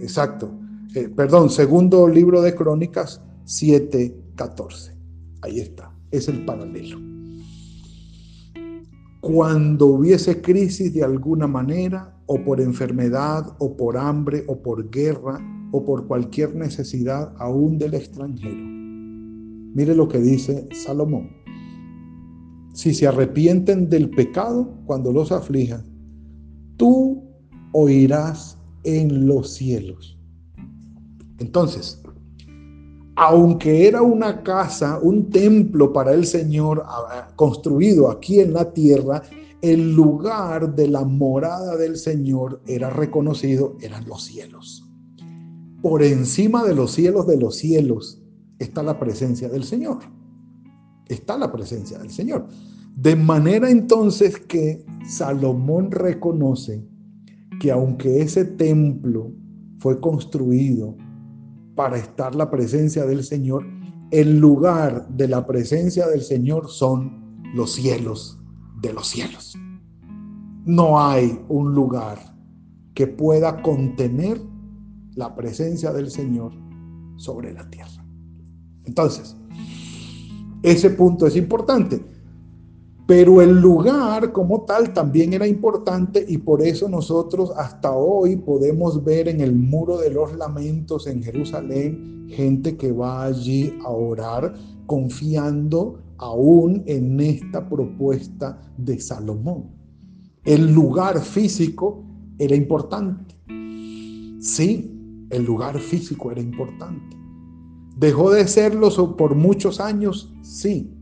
Exacto. 0.00 0.50
Eh, 0.95 1.09
perdón, 1.09 1.50
segundo 1.50 2.09
libro 2.09 2.40
de 2.40 2.54
Crónicas 2.54 3.21
7:14. 3.45 4.97
Ahí 5.42 5.61
está. 5.61 5.92
Es 6.11 6.28
el 6.28 6.45
paralelo. 6.45 6.99
Cuando 9.21 9.87
hubiese 9.87 10.40
crisis 10.40 10.95
de 10.95 11.02
alguna 11.02 11.47
manera, 11.47 12.15
o 12.26 12.42
por 12.45 12.61
enfermedad, 12.61 13.54
o 13.59 13.76
por 13.76 13.97
hambre, 13.97 14.45
o 14.49 14.61
por 14.61 14.90
guerra, 14.90 15.40
o 15.73 15.85
por 15.85 16.06
cualquier 16.06 16.54
necesidad 16.54 17.33
aún 17.38 17.78
del 17.78 17.95
extranjero. 17.95 18.64
Mire 19.75 19.95
lo 19.95 20.09
que 20.09 20.18
dice 20.18 20.68
Salomón. 20.73 21.30
Si 22.73 22.95
se 22.95 23.06
arrepienten 23.06 23.88
del 23.88 24.11
pecado 24.11 24.75
cuando 24.87 25.12
los 25.12 25.33
aflija, 25.33 25.83
tú 26.76 27.23
oirás 27.73 28.59
en 28.85 29.26
los 29.26 29.54
cielos. 29.54 30.18
Entonces, 31.38 32.02
aunque 33.16 33.88
era 33.88 34.02
una 34.02 34.42
casa, 34.42 34.99
un 35.02 35.30
templo 35.30 35.92
para 35.92 36.12
el 36.12 36.26
Señor 36.26 36.83
ah, 36.87 37.28
construido 37.35 38.11
aquí 38.11 38.40
en 38.40 38.52
la 38.52 38.73
tierra, 38.73 39.23
el 39.63 39.95
lugar 39.95 40.75
de 40.75 40.89
la 40.89 41.05
morada 41.05 41.77
del 41.77 41.97
Señor 41.97 42.63
era 42.67 42.91
reconocido, 42.91 43.77
eran 43.81 44.07
los 44.07 44.25
cielos. 44.25 44.89
Por 45.83 46.03
encima 46.03 46.65
de 46.65 46.75
los 46.75 46.93
cielos 46.93 47.27
de 47.27 47.37
los 47.37 47.57
cielos 47.57 48.23
está 48.59 48.83
la 48.83 48.99
presencia 48.99 49.49
del 49.49 49.65
Señor. 49.65 49.99
Está 51.09 51.39
la 51.39 51.53
presencia 51.53 51.99
del 51.99 52.11
Señor. 52.11 52.47
De 52.97 53.15
manera 53.17 53.71
entonces 53.71 54.39
que 54.39 54.85
Salomón 55.09 55.91
reconoce 55.91 56.85
que 57.61 57.71
aunque 57.71 58.23
ese 58.23 58.45
templo 58.45 59.33
fue 59.79 60.01
construido 60.01 60.97
para 61.75 61.99
estar 61.99 62.35
la 62.35 62.51
presencia 62.51 63.05
del 63.07 63.23
Señor, 63.23 63.65
el 64.11 64.39
lugar 64.39 65.09
de 65.09 65.29
la 65.29 65.47
presencia 65.47 66.07
del 66.09 66.23
Señor 66.23 66.69
son 66.69 67.43
los 67.55 67.73
cielos 67.73 68.41
de 68.80 68.92
los 68.92 69.09
cielos. 69.09 69.54
No 70.64 71.00
hay 71.00 71.40
un 71.49 71.75
lugar 71.75 72.18
que 72.95 73.06
pueda 73.06 73.62
contener 73.62 74.40
la 75.14 75.35
presencia 75.35 75.92
del 75.92 76.11
Señor 76.11 76.52
sobre 77.16 77.52
la 77.52 77.68
tierra. 77.71 78.04
Entonces, 78.85 79.37
ese 80.62 80.90
punto 80.90 81.26
es 81.26 81.37
importante. 81.37 82.04
Pero 83.06 83.40
el 83.40 83.61
lugar 83.61 84.33
como 84.33 84.62
tal 84.62 84.92
también 84.92 85.33
era 85.33 85.47
importante 85.47 86.25
y 86.26 86.38
por 86.38 86.61
eso 86.61 86.88
nosotros 86.88 87.52
hasta 87.56 87.92
hoy 87.92 88.35
podemos 88.37 89.04
ver 89.04 89.28
en 89.28 89.40
el 89.40 89.54
muro 89.54 89.99
de 89.99 90.11
los 90.11 90.35
lamentos 90.35 91.06
en 91.06 91.23
Jerusalén 91.23 92.26
gente 92.28 92.76
que 92.76 92.90
va 92.90 93.25
allí 93.25 93.78
a 93.85 93.90
orar 93.90 94.54
confiando 94.87 96.00
aún 96.18 96.82
en 96.87 97.20
esta 97.20 97.68
propuesta 97.68 98.61
de 98.76 99.00
Salomón. 99.00 99.70
El 100.44 100.73
lugar 100.73 101.20
físico 101.20 102.04
era 102.38 102.54
importante. 102.54 103.35
Sí, 104.40 105.26
el 105.30 105.44
lugar 105.44 105.78
físico 105.78 106.30
era 106.30 106.40
importante. 106.40 107.16
¿Dejó 107.96 108.30
de 108.30 108.46
serlo 108.46 108.90
por 109.16 109.35
muchos 109.35 109.80
años? 109.80 110.32
Sí, 110.42 110.92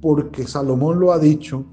porque 0.00 0.46
Salomón 0.46 0.98
lo 0.98 1.12
ha 1.12 1.18
dicho, 1.18 1.64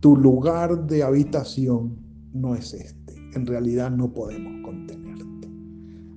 tu 0.00 0.16
lugar 0.16 0.86
de 0.86 1.02
habitación 1.02 1.98
no 2.32 2.54
es 2.54 2.72
este. 2.72 3.14
En 3.34 3.46
realidad 3.46 3.90
no 3.90 4.12
podemos 4.12 4.52
contenerte. 4.64 5.48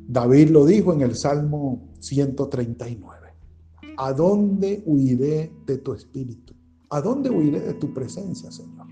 David 0.08 0.50
lo 0.50 0.66
dijo 0.66 0.94
en 0.94 1.02
el 1.02 1.16
Salmo 1.16 1.90
139. 2.00 3.21
¿A 3.98 4.14
dónde 4.14 4.84
huiré 4.86 5.52
de 5.66 5.78
tu 5.78 5.94
espíritu? 5.94 6.54
¿A 6.90 7.02
dónde 7.02 7.30
huiré 7.30 7.60
de 7.60 7.74
tu 7.76 7.94
presencia, 7.94 8.52
Señor? 8.52 8.88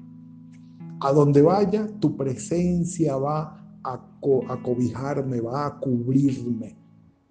A 1.02 1.12
donde 1.12 1.42
vaya, 1.42 1.88
tu 2.00 2.16
presencia 2.16 3.16
va 3.18 3.60
a, 3.84 4.62
cobijarme, 4.62 5.42
va 5.42 5.66
a 5.66 5.80
cubrirme. 5.80 6.78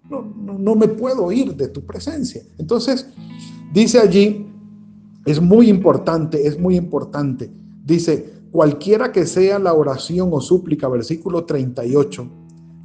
No, 0.09 0.21
no, 0.23 0.75
me 0.75 0.87
puedo 0.87 1.31
ir 1.31 1.55
de 1.55 1.67
tu 1.67 1.85
presencia. 1.85 2.41
Entonces, 2.57 3.07
dice 3.73 3.99
allí, 3.99 4.47
es 5.25 5.39
muy 5.39 5.69
importante, 5.69 6.47
es 6.47 6.59
muy 6.59 6.75
importante. 6.75 7.51
Dice, 7.85 8.33
cualquiera 8.51 9.11
que 9.11 9.25
sea 9.25 9.59
la 9.59 9.73
oración 9.73 10.29
o 10.31 10.41
súplica, 10.41 10.87
versículo 10.87 11.45
38, 11.45 12.27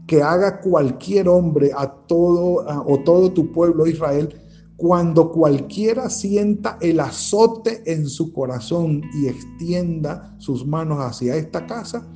que 0.07 0.23
haga 0.23 0.61
cualquier 0.61 1.29
hombre 1.29 1.71
a 1.75 1.91
todo 1.91 2.65
o 2.87 2.99
todo 3.01 3.33
tu 3.33 3.53
pueblo 3.53 3.87
Israel, 3.87 4.35
cuando 4.77 5.31
cualquiera 5.31 6.11
sienta 6.11 6.79
el 6.81 7.01
azote 7.01 7.83
en 7.87 8.09
su 8.09 8.33
corazón 8.33 9.03
y 9.15 9.29
extienda 9.29 10.35
sus 10.39 10.67
manos 10.67 10.99
hacia 10.99 11.37
esta 11.37 11.67
casa, 11.67 12.07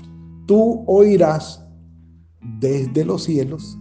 tú 0.47 0.85
oirás 0.87 1.65
desde 2.61 3.05
los 3.05 3.25
cielos 3.25 3.79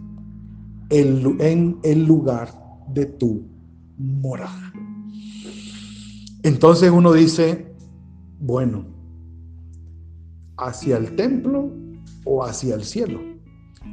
en 0.89 1.79
el 1.83 2.05
lugar 2.05 2.53
de 2.93 3.05
tu 3.05 3.47
morada. 3.97 4.73
Entonces 6.43 6.91
uno 6.91 7.13
dice, 7.13 7.75
bueno, 8.39 8.85
hacia 10.57 10.97
el 10.97 11.15
templo 11.15 11.71
o 12.25 12.43
hacia 12.43 12.75
el 12.75 12.83
cielo. 12.83 13.19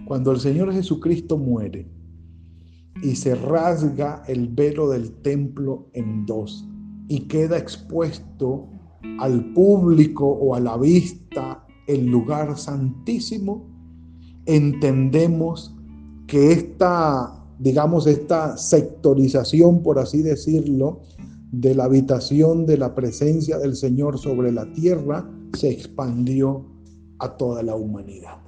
Cuando 0.06 0.32
el 0.32 0.40
Señor 0.40 0.72
Jesucristo 0.72 1.38
muere 1.38 1.88
y 3.02 3.16
se 3.16 3.34
rasga 3.34 4.22
el 4.28 4.48
velo 4.48 4.88
del 4.88 5.12
templo 5.22 5.86
en 5.92 6.26
dos 6.26 6.64
y 7.08 7.20
queda 7.20 7.58
expuesto 7.58 8.68
al 9.18 9.52
público 9.52 10.26
o 10.26 10.54
a 10.54 10.60
la 10.60 10.76
vista 10.76 11.64
el 11.86 12.06
lugar 12.06 12.56
santísimo, 12.56 13.66
entendemos 14.46 15.74
que 16.26 16.52
esta, 16.52 17.44
digamos, 17.58 18.06
esta 18.06 18.56
sectorización, 18.56 19.82
por 19.82 19.98
así 19.98 20.22
decirlo, 20.22 21.00
de 21.52 21.74
la 21.74 21.84
habitación 21.84 22.66
de 22.66 22.78
la 22.78 22.94
presencia 22.94 23.58
del 23.58 23.76
Señor 23.76 24.18
sobre 24.18 24.50
la 24.50 24.72
tierra 24.72 25.28
se 25.52 25.70
expandió 25.70 26.64
a 27.18 27.36
toda 27.36 27.62
la 27.62 27.76
humanidad. 27.76 28.43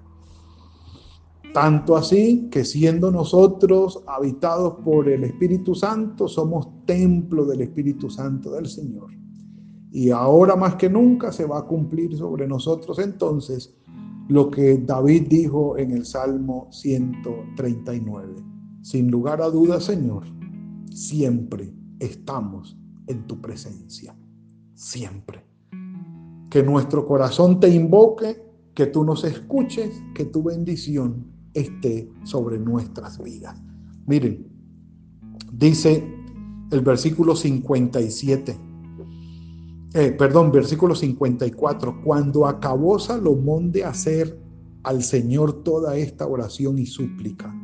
Tanto 1.56 1.96
así 1.96 2.50
que 2.50 2.66
siendo 2.66 3.10
nosotros 3.10 4.04
habitados 4.06 4.74
por 4.84 5.08
el 5.08 5.24
Espíritu 5.24 5.74
Santo, 5.74 6.28
somos 6.28 6.84
templo 6.84 7.46
del 7.46 7.62
Espíritu 7.62 8.10
Santo 8.10 8.50
del 8.50 8.66
Señor. 8.66 9.10
Y 9.90 10.10
ahora 10.10 10.54
más 10.54 10.74
que 10.74 10.90
nunca 10.90 11.32
se 11.32 11.46
va 11.46 11.60
a 11.60 11.64
cumplir 11.64 12.14
sobre 12.14 12.46
nosotros 12.46 12.98
entonces 12.98 13.74
lo 14.28 14.50
que 14.50 14.76
David 14.76 15.28
dijo 15.30 15.78
en 15.78 15.92
el 15.92 16.04
Salmo 16.04 16.68
139. 16.72 18.34
Sin 18.82 19.10
lugar 19.10 19.40
a 19.40 19.48
dudas, 19.48 19.84
Señor, 19.84 20.24
siempre 20.92 21.72
estamos 22.00 22.78
en 23.06 23.26
tu 23.26 23.40
presencia, 23.40 24.14
siempre. 24.74 25.42
Que 26.50 26.62
nuestro 26.62 27.06
corazón 27.06 27.60
te 27.60 27.70
invoque, 27.70 28.44
que 28.74 28.84
tú 28.84 29.04
nos 29.04 29.24
escuches, 29.24 30.02
que 30.14 30.26
tu 30.26 30.42
bendición 30.42 31.34
esté 31.56 32.08
sobre 32.24 32.58
nuestras 32.58 33.22
vidas. 33.22 33.60
Miren, 34.06 34.46
dice 35.52 36.04
el 36.70 36.80
versículo 36.80 37.34
57, 37.34 38.58
eh, 39.94 40.12
perdón, 40.12 40.52
versículo 40.52 40.94
54, 40.94 42.02
cuando 42.04 42.46
acabó 42.46 42.98
Salomón 42.98 43.72
de 43.72 43.84
hacer 43.84 44.38
al 44.82 45.02
Señor 45.02 45.64
toda 45.64 45.96
esta 45.96 46.26
oración 46.26 46.78
y 46.78 46.86
súplica, 46.86 47.54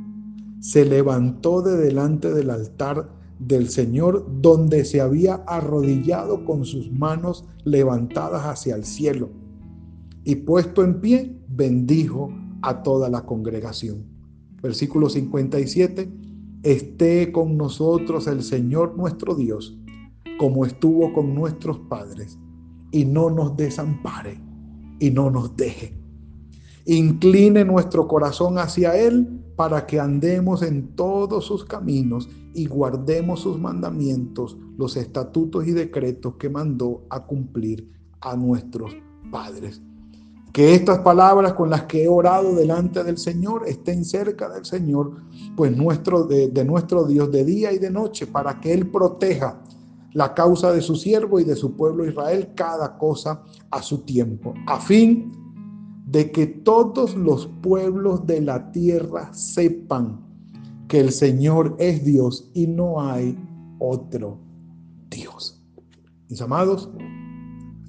se 0.61 0.85
levantó 0.85 1.61
de 1.63 1.77
delante 1.77 2.33
del 2.33 2.51
altar 2.51 3.11
del 3.39 3.69
Señor 3.69 4.27
donde 4.41 4.85
se 4.85 5.01
había 5.01 5.35
arrodillado 5.47 6.45
con 6.45 6.65
sus 6.65 6.91
manos 6.93 7.45
levantadas 7.65 8.45
hacia 8.47 8.77
el 8.77 8.85
cielo 8.85 9.31
y 10.25 10.37
puesto 10.37 10.85
en 10.85 11.01
pie 11.01 11.37
bendijo 11.49 12.33
a 12.63 12.83
toda 12.83 13.09
la 13.09 13.27
congregación. 13.27 14.05
Versículo 14.63 15.09
57, 15.09 16.11
esté 16.63 17.33
con 17.33 17.57
nosotros 17.57 18.27
el 18.29 18.43
Señor 18.43 18.97
nuestro 18.97 19.35
Dios, 19.35 19.77
como 20.39 20.65
estuvo 20.65 21.13
con 21.13 21.35
nuestros 21.35 21.79
padres, 21.81 22.39
y 22.93 23.05
no 23.05 23.31
nos 23.31 23.57
desampare 23.57 24.41
y 25.01 25.11
no 25.11 25.31
nos 25.31 25.57
deje. 25.57 25.99
Incline 26.87 27.65
nuestro 27.65 28.07
corazón 28.07 28.59
hacia 28.59 28.97
Él 28.97 29.41
para 29.57 29.87
que 29.87 30.01
andemos 30.01 30.63
en 30.63 30.95
todos 30.95 31.45
sus 31.45 31.65
caminos 31.65 32.29
y 32.55 32.67
guardemos 32.67 33.41
sus 33.41 33.59
mandamientos, 33.59 34.57
los 34.77 34.97
estatutos 34.97 35.67
y 35.67 35.73
decretos 35.73 36.35
que 36.37 36.49
mandó 36.49 37.05
a 37.11 37.25
cumplir 37.25 37.91
a 38.21 38.37
nuestros 38.37 38.95
padres. 39.31 39.81
Que 40.53 40.75
estas 40.75 40.99
palabras 40.99 41.55
con 41.55 41.71
las 41.71 41.85
que 41.85 42.05
he 42.05 42.09
orado 42.09 42.55
delante 42.55 43.03
del 43.03 43.17
Señor 43.17 43.65
estén 43.67 44.05
cerca 44.05 44.49
del 44.51 44.65
Señor, 44.65 45.23
pues 45.57 45.75
nuestro, 45.75 46.25
de, 46.25 46.49
de 46.49 46.65
nuestro 46.65 47.05
Dios 47.05 47.31
de 47.31 47.45
día 47.45 47.73
y 47.73 47.79
de 47.79 47.91
noche, 47.91 48.27
para 48.27 48.61
que 48.61 48.73
Él 48.73 48.91
proteja 48.91 49.63
la 50.13 50.35
causa 50.35 50.73
de 50.73 50.83
su 50.83 50.95
siervo 50.95 51.41
y 51.41 51.45
de 51.45 51.57
su 51.57 51.75
pueblo 51.75 52.07
Israel, 52.07 52.51
cada 52.55 52.99
cosa 52.99 53.43
a 53.71 53.83
su 53.83 53.99
tiempo, 53.99 54.53
a 54.67 54.79
fin 54.79 55.33
de 56.07 56.31
que 56.31 56.47
todos 56.47 57.17
los 57.17 57.47
pueblos 57.63 58.27
de 58.27 58.43
la 58.43 58.71
tierra 58.71 59.33
sepan 59.33 60.21
que 60.89 61.01
el 61.01 61.11
Señor 61.11 61.75
es 61.79 62.05
Dios 62.05 62.51
y 62.53 62.67
no 62.67 63.01
hay 63.01 63.39
otro 63.79 64.39
Dios. 65.09 65.65
Mis 66.29 66.43
amados, 66.43 66.91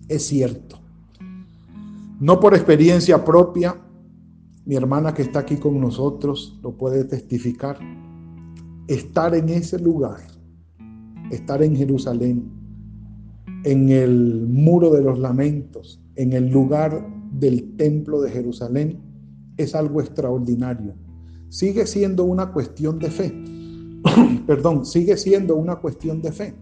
es 0.07 0.25
cierto. 0.25 0.82
No 2.23 2.39
por 2.39 2.53
experiencia 2.53 3.25
propia, 3.25 3.75
mi 4.63 4.75
hermana 4.75 5.13
que 5.13 5.23
está 5.23 5.39
aquí 5.39 5.57
con 5.57 5.81
nosotros 5.81 6.57
lo 6.63 6.71
puede 6.71 7.03
testificar. 7.03 7.77
Estar 8.87 9.35
en 9.35 9.49
ese 9.49 9.77
lugar, 9.77 10.21
estar 11.31 11.61
en 11.61 11.75
Jerusalén, 11.75 12.49
en 13.65 13.89
el 13.89 14.47
muro 14.47 14.91
de 14.91 15.01
los 15.01 15.19
lamentos, 15.19 16.01
en 16.15 16.31
el 16.31 16.49
lugar 16.49 17.05
del 17.33 17.75
templo 17.75 18.21
de 18.21 18.31
Jerusalén 18.31 19.01
es 19.57 19.75
algo 19.75 19.99
extraordinario. 19.99 20.93
Sigue 21.49 21.85
siendo 21.85 22.23
una 22.23 22.53
cuestión 22.53 22.99
de 22.99 23.11
fe. 23.11 23.33
Perdón, 24.47 24.85
sigue 24.85 25.17
siendo 25.17 25.57
una 25.57 25.75
cuestión 25.75 26.21
de 26.21 26.31
fe. 26.31 26.55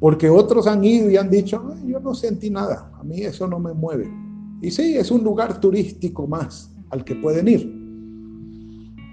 Porque 0.00 0.28
otros 0.28 0.66
han 0.66 0.84
ido 0.84 1.10
y 1.10 1.16
han 1.16 1.30
dicho, 1.30 1.74
yo 1.86 2.00
no 2.00 2.14
sentí 2.14 2.50
nada, 2.50 2.92
a 2.98 3.02
mí 3.02 3.22
eso 3.22 3.46
no 3.46 3.58
me 3.58 3.72
mueve. 3.72 4.12
Y 4.60 4.70
sí, 4.70 4.96
es 4.96 5.10
un 5.10 5.24
lugar 5.24 5.60
turístico 5.60 6.26
más 6.26 6.74
al 6.90 7.04
que 7.04 7.14
pueden 7.14 7.48
ir. 7.48 7.72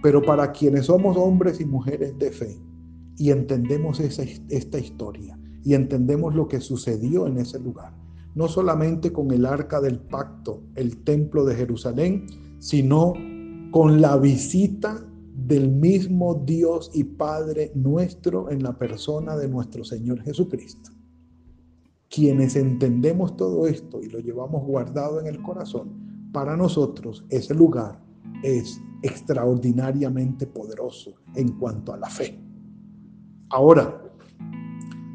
Pero 0.01 0.21
para 0.21 0.51
quienes 0.51 0.87
somos 0.87 1.15
hombres 1.15 1.61
y 1.61 1.65
mujeres 1.65 2.17
de 2.19 2.31
fe 2.31 2.57
y 3.17 3.31
entendemos 3.31 3.99
esa, 3.99 4.23
esta 4.49 4.79
historia 4.79 5.39
y 5.63 5.73
entendemos 5.73 6.35
lo 6.35 6.47
que 6.47 6.59
sucedió 6.59 7.27
en 7.27 7.37
ese 7.37 7.59
lugar, 7.59 7.93
no 8.35 8.47
solamente 8.47 9.13
con 9.13 9.31
el 9.31 9.45
arca 9.45 9.79
del 9.79 9.99
pacto, 9.99 10.61
el 10.75 11.03
templo 11.03 11.45
de 11.45 11.55
Jerusalén, 11.55 12.25
sino 12.59 13.13
con 13.71 14.01
la 14.01 14.17
visita 14.17 15.05
del 15.47 15.71
mismo 15.71 16.35
Dios 16.45 16.91
y 16.93 17.03
Padre 17.03 17.71
nuestro 17.75 18.49
en 18.49 18.63
la 18.63 18.77
persona 18.77 19.35
de 19.35 19.47
nuestro 19.47 19.83
Señor 19.83 20.21
Jesucristo. 20.21 20.91
Quienes 22.09 22.55
entendemos 22.55 23.35
todo 23.35 23.67
esto 23.67 24.01
y 24.01 24.09
lo 24.09 24.19
llevamos 24.19 24.63
guardado 24.65 25.19
en 25.19 25.27
el 25.27 25.41
corazón, 25.41 26.29
para 26.31 26.55
nosotros 26.55 27.25
ese 27.29 27.53
lugar 27.53 27.99
es 28.43 28.79
extraordinariamente 29.01 30.47
poderoso 30.47 31.15
en 31.35 31.57
cuanto 31.57 31.93
a 31.93 31.97
la 31.97 32.09
fe. 32.09 32.39
Ahora, 33.49 34.03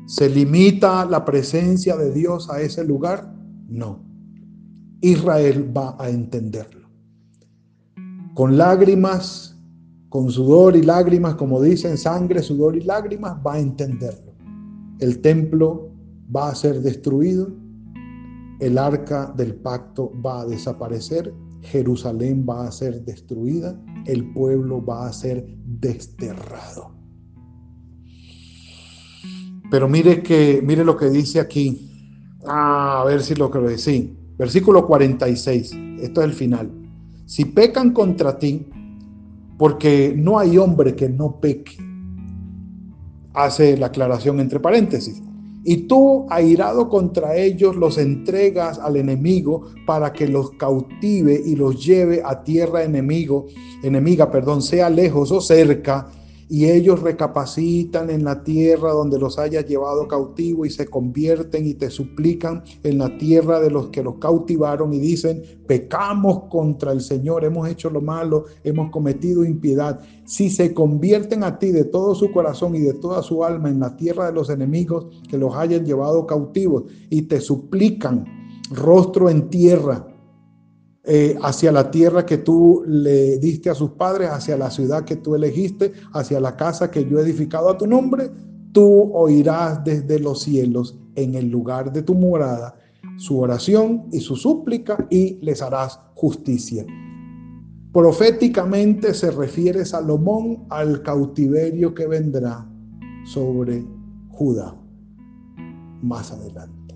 ¿Se 0.09 0.27
limita 0.27 1.05
la 1.05 1.23
presencia 1.23 1.95
de 1.95 2.11
Dios 2.11 2.49
a 2.49 2.63
ese 2.63 2.83
lugar? 2.83 3.31
No. 3.69 4.03
Israel 5.03 5.71
va 5.77 5.97
a 5.99 6.09
entenderlo. 6.09 6.89
Con 8.33 8.57
lágrimas, 8.57 9.58
con 10.09 10.31
sudor 10.31 10.77
y 10.77 10.83
lágrimas, 10.83 11.35
como 11.35 11.61
dicen, 11.61 11.99
sangre, 11.99 12.43
sudor 12.43 12.77
y 12.77 12.81
lágrimas, 12.83 13.37
va 13.47 13.55
a 13.55 13.59
entenderlo. 13.59 14.33
El 15.01 15.21
templo 15.21 15.91
va 16.35 16.51
a 16.51 16.55
ser 16.55 16.81
destruido, 16.81 17.49
el 18.61 18.79
arca 18.79 19.33
del 19.37 19.55
pacto 19.55 20.13
va 20.25 20.41
a 20.41 20.47
desaparecer, 20.47 21.33
Jerusalén 21.63 22.47
va 22.49 22.67
a 22.67 22.73
ser 22.73 23.05
destruida, 23.05 23.79
el 24.07 24.33
pueblo 24.33 24.85
va 24.85 25.07
a 25.07 25.13
ser 25.13 25.47
desterrado. 25.65 26.99
Pero 29.71 29.89
mire 29.89 30.23
que 30.23 30.63
mire 30.65 30.85
lo 30.85 30.97
que 30.97 31.11
dice 31.11 31.41
aquí. 31.41 31.85
Ah, 32.47 33.03
a 33.03 33.05
ver 33.05 33.23
si 33.23 33.35
lo 33.35 33.51
que 33.51 33.77
sí. 33.77 34.17
Versículo 34.39 34.87
46. 34.87 35.73
Esto 36.01 36.21
es 36.23 36.27
el 36.27 36.33
final. 36.33 36.71
Si 37.27 37.45
pecan 37.45 37.93
contra 37.93 38.39
ti, 38.39 38.67
porque 39.59 40.15
no 40.17 40.39
hay 40.39 40.57
hombre 40.57 40.95
que 40.95 41.09
no 41.09 41.41
peque. 41.41 41.77
Hace 43.35 43.77
la 43.77 43.87
aclaración 43.87 44.41
entre 44.41 44.61
paréntesis. 44.61 45.21
Y 45.65 45.89
tú, 45.89 46.27
airado 46.31 46.89
contra 46.89 47.37
ellos, 47.37 47.77
los 47.77 47.99
entregas 47.99 48.79
al 48.79 48.97
enemigo 48.97 49.67
para 49.85 50.13
que 50.13 50.27
los 50.27 50.53
cautive 50.53 51.43
y 51.45 51.57
los 51.57 51.85
lleve 51.85 52.23
a 52.25 52.43
tierra 52.43 52.85
enemigo, 52.85 53.47
enemiga, 53.83 54.31
perdón, 54.31 54.63
sea 54.63 54.89
lejos 54.89 55.31
o 55.31 55.41
cerca, 55.41 56.09
y 56.49 56.67
ellos 56.67 57.01
recapacitan 57.03 58.11
en 58.11 58.25
la 58.25 58.43
tierra 58.43 58.93
donde 58.93 59.19
los 59.19 59.39
hayas 59.39 59.67
llevado 59.67 60.09
cautivo 60.09 60.65
y 60.65 60.71
se 60.71 60.87
convierten 60.87 61.67
y 61.67 61.75
te 61.75 61.91
suplican 61.91 62.63
en 62.83 62.99
la 62.99 63.19
tierra 63.19 63.61
de 63.61 63.71
los 63.71 63.89
que 63.89 64.03
los 64.03 64.17
cautivaron 64.17 64.93
y 64.95 64.99
dicen, 64.99 65.43
pecamos 65.67 66.45
contra 66.51 66.93
el 66.93 67.01
Señor, 67.01 67.45
hemos 67.45 67.69
hecho 67.69 67.91
lo 67.91 68.01
malo, 68.01 68.47
hemos 68.65 68.91
cometido 68.91 69.45
impiedad. 69.45 70.01
Si 70.25 70.49
se 70.51 70.73
convierten 70.73 71.45
a 71.45 71.59
ti 71.59 71.71
de 71.71 71.85
todo 71.85 72.15
su 72.15 72.33
corazón 72.33 72.75
y 72.75 72.81
de 72.81 72.95
toda 72.95 73.23
su 73.23 73.45
alma 73.45 73.69
en 73.69 73.81
la 73.81 73.97
tierra 73.97 74.27
de 74.27 74.33
los 74.33 74.49
enemigos 74.51 75.07
que 75.29 75.39
los 75.39 75.55
hayan 75.55 75.85
llevado 75.85 76.27
cautivos 76.27 76.85
y 77.11 77.23
te 77.23 77.41
suplican 77.41 78.25
rostro 78.71 79.31
en 79.31 79.49
tierra, 79.49 80.07
eh, 81.11 81.39
hacia 81.43 81.73
la 81.73 81.91
tierra 81.91 82.27
que 82.27 82.37
tú 82.37 82.85
le 82.87 83.39
diste 83.39 83.71
a 83.71 83.75
sus 83.75 83.93
padres, 83.93 84.29
hacia 84.29 84.59
la 84.59 84.71
ciudad 84.71 85.07
que 85.07 85.17
tú 85.17 85.35
elegiste, 85.35 85.93
hacia 86.13 86.39
la 86.39 86.55
casa 86.55 86.91
que 86.91 87.07
yo 87.07 87.19
he 87.19 87.23
edificado 87.23 87.71
a 87.71 87.79
tu 87.79 87.87
nombre, 87.87 88.31
tú 88.73 89.11
oirás 89.15 89.83
desde 89.83 90.19
los 90.19 90.43
cielos 90.43 90.99
en 91.15 91.35
el 91.35 91.49
lugar 91.49 91.93
de 91.95 92.03
tu 92.03 92.15
morada 92.15 92.77
su 93.17 93.41
oración 93.41 94.07
y 94.13 94.21
su 94.21 94.37
súplica 94.37 95.07
y 95.09 95.39
les 95.41 95.63
harás 95.63 95.99
justicia. 96.15 96.85
Proféticamente 97.93 99.15
se 99.15 99.31
refiere 99.31 99.87
Salomón 99.87 100.67
al 100.69 101.03
cautiverio 101.03 101.95
que 101.95 102.07
vendrá 102.07 102.69
sobre 103.25 103.83
Judá 104.29 104.77
más 106.03 106.31
adelante. 106.31 106.95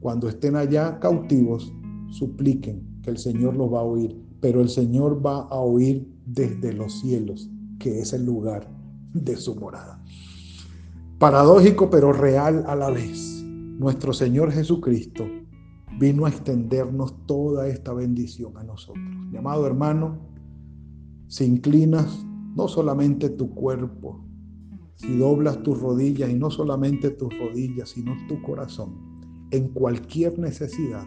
Cuando 0.00 0.28
estén 0.28 0.54
allá 0.54 0.98
cautivos, 1.00 1.72
supliquen 2.10 2.98
el 3.08 3.18
Señor 3.18 3.56
lo 3.56 3.70
va 3.70 3.80
a 3.80 3.84
oír, 3.84 4.16
pero 4.40 4.60
el 4.60 4.68
Señor 4.68 5.24
va 5.24 5.42
a 5.42 5.56
oír 5.56 6.08
desde 6.26 6.72
los 6.72 7.00
cielos, 7.00 7.50
que 7.78 8.00
es 8.00 8.12
el 8.12 8.24
lugar 8.24 8.68
de 9.14 9.36
su 9.36 9.54
morada. 9.56 10.02
Paradójico 11.18 11.90
pero 11.90 12.12
real 12.12 12.64
a 12.66 12.76
la 12.76 12.90
vez. 12.90 13.42
Nuestro 13.42 14.12
Señor 14.12 14.52
Jesucristo 14.52 15.24
vino 15.98 16.26
a 16.26 16.28
extendernos 16.28 17.14
toda 17.26 17.68
esta 17.68 17.92
bendición 17.92 18.56
a 18.56 18.62
nosotros. 18.62 19.04
Mi 19.30 19.38
amado 19.38 19.66
hermano, 19.66 20.18
si 21.28 21.44
inclinas 21.44 22.24
no 22.54 22.68
solamente 22.68 23.30
tu 23.30 23.54
cuerpo, 23.54 24.24
si 24.96 25.16
doblas 25.16 25.62
tus 25.62 25.80
rodillas 25.80 26.30
y 26.30 26.34
no 26.34 26.50
solamente 26.50 27.10
tus 27.10 27.36
rodillas, 27.38 27.90
sino 27.90 28.12
tu 28.28 28.40
corazón, 28.42 28.96
en 29.50 29.68
cualquier 29.68 30.38
necesidad, 30.38 31.06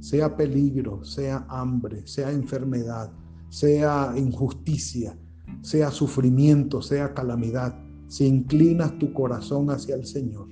sea 0.00 0.36
peligro, 0.36 1.04
sea 1.04 1.46
hambre, 1.48 2.06
sea 2.06 2.30
enfermedad, 2.30 3.12
sea 3.48 4.14
injusticia, 4.16 5.18
sea 5.62 5.90
sufrimiento, 5.90 6.82
sea 6.82 7.14
calamidad, 7.14 7.78
si 8.06 8.26
inclinas 8.26 8.98
tu 8.98 9.12
corazón 9.12 9.70
hacia 9.70 9.94
el 9.94 10.06
Señor, 10.06 10.48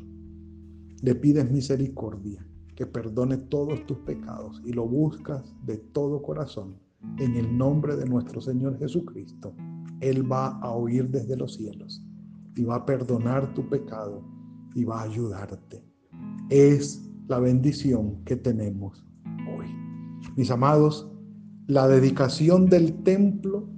le 1.03 1.15
pides 1.15 1.51
misericordia, 1.51 2.47
que 2.75 2.87
perdone 2.87 3.39
todos 3.39 3.87
tus 3.87 3.99
pecados 3.99 4.61
y 4.65 4.73
lo 4.73 4.87
buscas 4.87 5.55
de 5.65 5.79
todo 5.79 6.23
corazón, 6.23 6.77
en 7.19 7.37
el 7.37 7.57
nombre 7.57 7.97
de 7.97 8.05
nuestro 8.05 8.41
Señor 8.41 8.79
Jesucristo, 8.79 9.55
Él 10.01 10.31
va 10.31 10.59
a 10.59 10.73
oír 10.73 11.09
desde 11.09 11.37
los 11.37 11.55
cielos 11.55 12.05
y 12.55 12.65
va 12.65 12.77
a 12.77 12.87
perdonar 12.87 13.55
tu 13.55 13.67
pecado 13.69 14.23
y 14.75 14.85
va 14.85 15.01
a 15.01 15.05
ayudarte. 15.05 15.83
Es 16.51 17.09
la 17.29 17.39
bendición 17.39 18.23
que 18.25 18.37
tenemos 18.37 19.06
mis 20.37 20.51
amados, 20.51 21.11
la 21.67 21.89
dedicación 21.89 22.67
del 22.67 22.93
templo, 23.03 23.69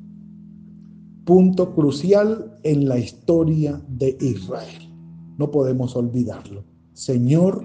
punto 1.24 1.74
crucial 1.74 2.56
en 2.64 2.88
la 2.88 2.98
historia 2.98 3.80
de 3.88 4.16
Israel. 4.20 4.92
No 5.38 5.50
podemos 5.50 5.94
olvidarlo. 5.94 6.64
Señor, 6.92 7.64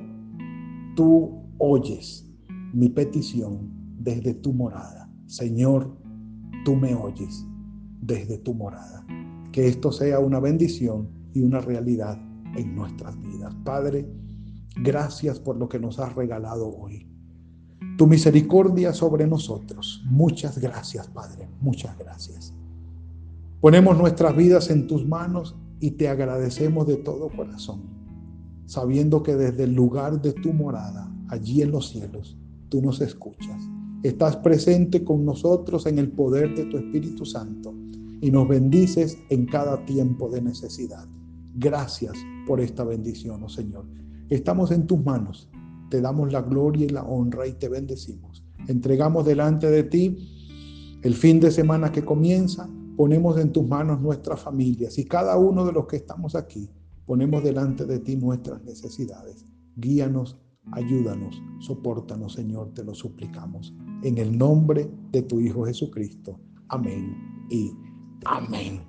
tú 0.95 1.41
oyes 1.57 2.29
mi 2.73 2.87
petición 2.89 3.71
desde 3.99 4.35
tu 4.35 4.53
morada. 4.53 5.09
Señor, 5.25 5.97
tú 6.63 6.75
me 6.75 6.93
oyes. 6.93 7.45
desde 8.05 8.37
tu 8.37 8.53
morada. 8.53 9.05
Que 9.53 9.67
esto 9.67 9.91
sea 9.91 10.19
una 10.19 10.41
bendición 10.41 11.07
y 11.33 11.41
una 11.41 11.61
realidad 11.61 12.21
en 12.57 12.75
nuestras 12.75 13.17
vidas. 13.21 13.55
Padre, 13.63 14.05
gracias 14.75 15.39
por 15.39 15.55
lo 15.55 15.69
que 15.69 15.79
nos 15.79 15.99
has 15.99 16.13
regalado 16.13 16.67
hoy. 16.67 17.12
Tu 17.97 18.07
misericordia 18.07 18.93
sobre 18.93 19.27
nosotros. 19.27 20.03
Muchas 20.05 20.57
gracias, 20.57 21.07
Padre. 21.07 21.47
Muchas 21.61 21.97
gracias. 21.97 22.53
Ponemos 23.61 23.97
nuestras 23.97 24.35
vidas 24.35 24.69
en 24.69 24.87
tus 24.87 25.05
manos 25.05 25.55
y 25.79 25.91
te 25.91 26.07
agradecemos 26.09 26.87
de 26.87 26.97
todo 26.97 27.29
corazón, 27.29 27.81
sabiendo 28.65 29.23
que 29.23 29.35
desde 29.35 29.63
el 29.63 29.73
lugar 29.73 30.21
de 30.21 30.33
tu 30.33 30.53
morada, 30.53 31.09
allí 31.29 31.61
en 31.61 31.71
los 31.71 31.89
cielos, 31.89 32.37
tú 32.69 32.81
nos 32.81 32.99
escuchas. 33.01 33.61
Estás 34.01 34.35
presente 34.37 35.03
con 35.03 35.23
nosotros 35.23 35.85
en 35.85 35.97
el 35.97 36.11
poder 36.11 36.55
de 36.55 36.65
tu 36.65 36.77
Espíritu 36.77 37.25
Santo 37.25 37.73
y 38.19 38.31
nos 38.31 38.47
bendices 38.47 39.17
en 39.29 39.45
cada 39.45 39.85
tiempo 39.85 40.29
de 40.29 40.41
necesidad. 40.41 41.07
Gracias 41.55 42.13
por 42.47 42.59
esta 42.59 42.83
bendición, 42.83 43.43
oh 43.43 43.49
Señor. 43.49 43.85
Estamos 44.29 44.71
en 44.71 44.87
tus 44.87 45.03
manos. 45.03 45.49
Te 45.93 46.01
damos 46.01 46.33
la 46.33 46.41
gloria 46.41 46.87
y 46.87 46.89
la 46.89 47.03
honra 47.03 47.45
y 47.45 47.51
te 47.51 47.69
bendecimos. 47.69 48.43
Entregamos 48.67 49.27
delante 49.27 49.69
de 49.69 49.83
ti 49.83 50.97
el 51.03 51.13
fin 51.13 51.39
de 51.39 51.51
semana 51.51 51.91
que 51.91 52.03
comienza. 52.03 52.67
Ponemos 52.97 53.37
en 53.37 53.51
tus 53.51 53.67
manos 53.67 54.01
nuestras 54.01 54.41
familias 54.41 54.97
y 54.97 55.05
cada 55.05 55.37
uno 55.37 55.63
de 55.63 55.71
los 55.71 55.85
que 55.85 55.97
estamos 55.97 56.33
aquí 56.33 56.67
ponemos 57.05 57.43
delante 57.43 57.85
de 57.85 57.99
ti 57.99 58.15
nuestras 58.15 58.63
necesidades. 58.63 59.45
Guíanos, 59.75 60.39
ayúdanos, 60.71 61.39
sopórtanos, 61.59 62.33
Señor, 62.33 62.73
te 62.73 62.83
lo 62.83 62.95
suplicamos. 62.95 63.71
En 64.01 64.17
el 64.17 64.35
nombre 64.35 64.89
de 65.11 65.21
tu 65.21 65.41
Hijo 65.41 65.63
Jesucristo. 65.67 66.39
Amén 66.69 67.15
y 67.51 67.71
amén. 68.25 68.81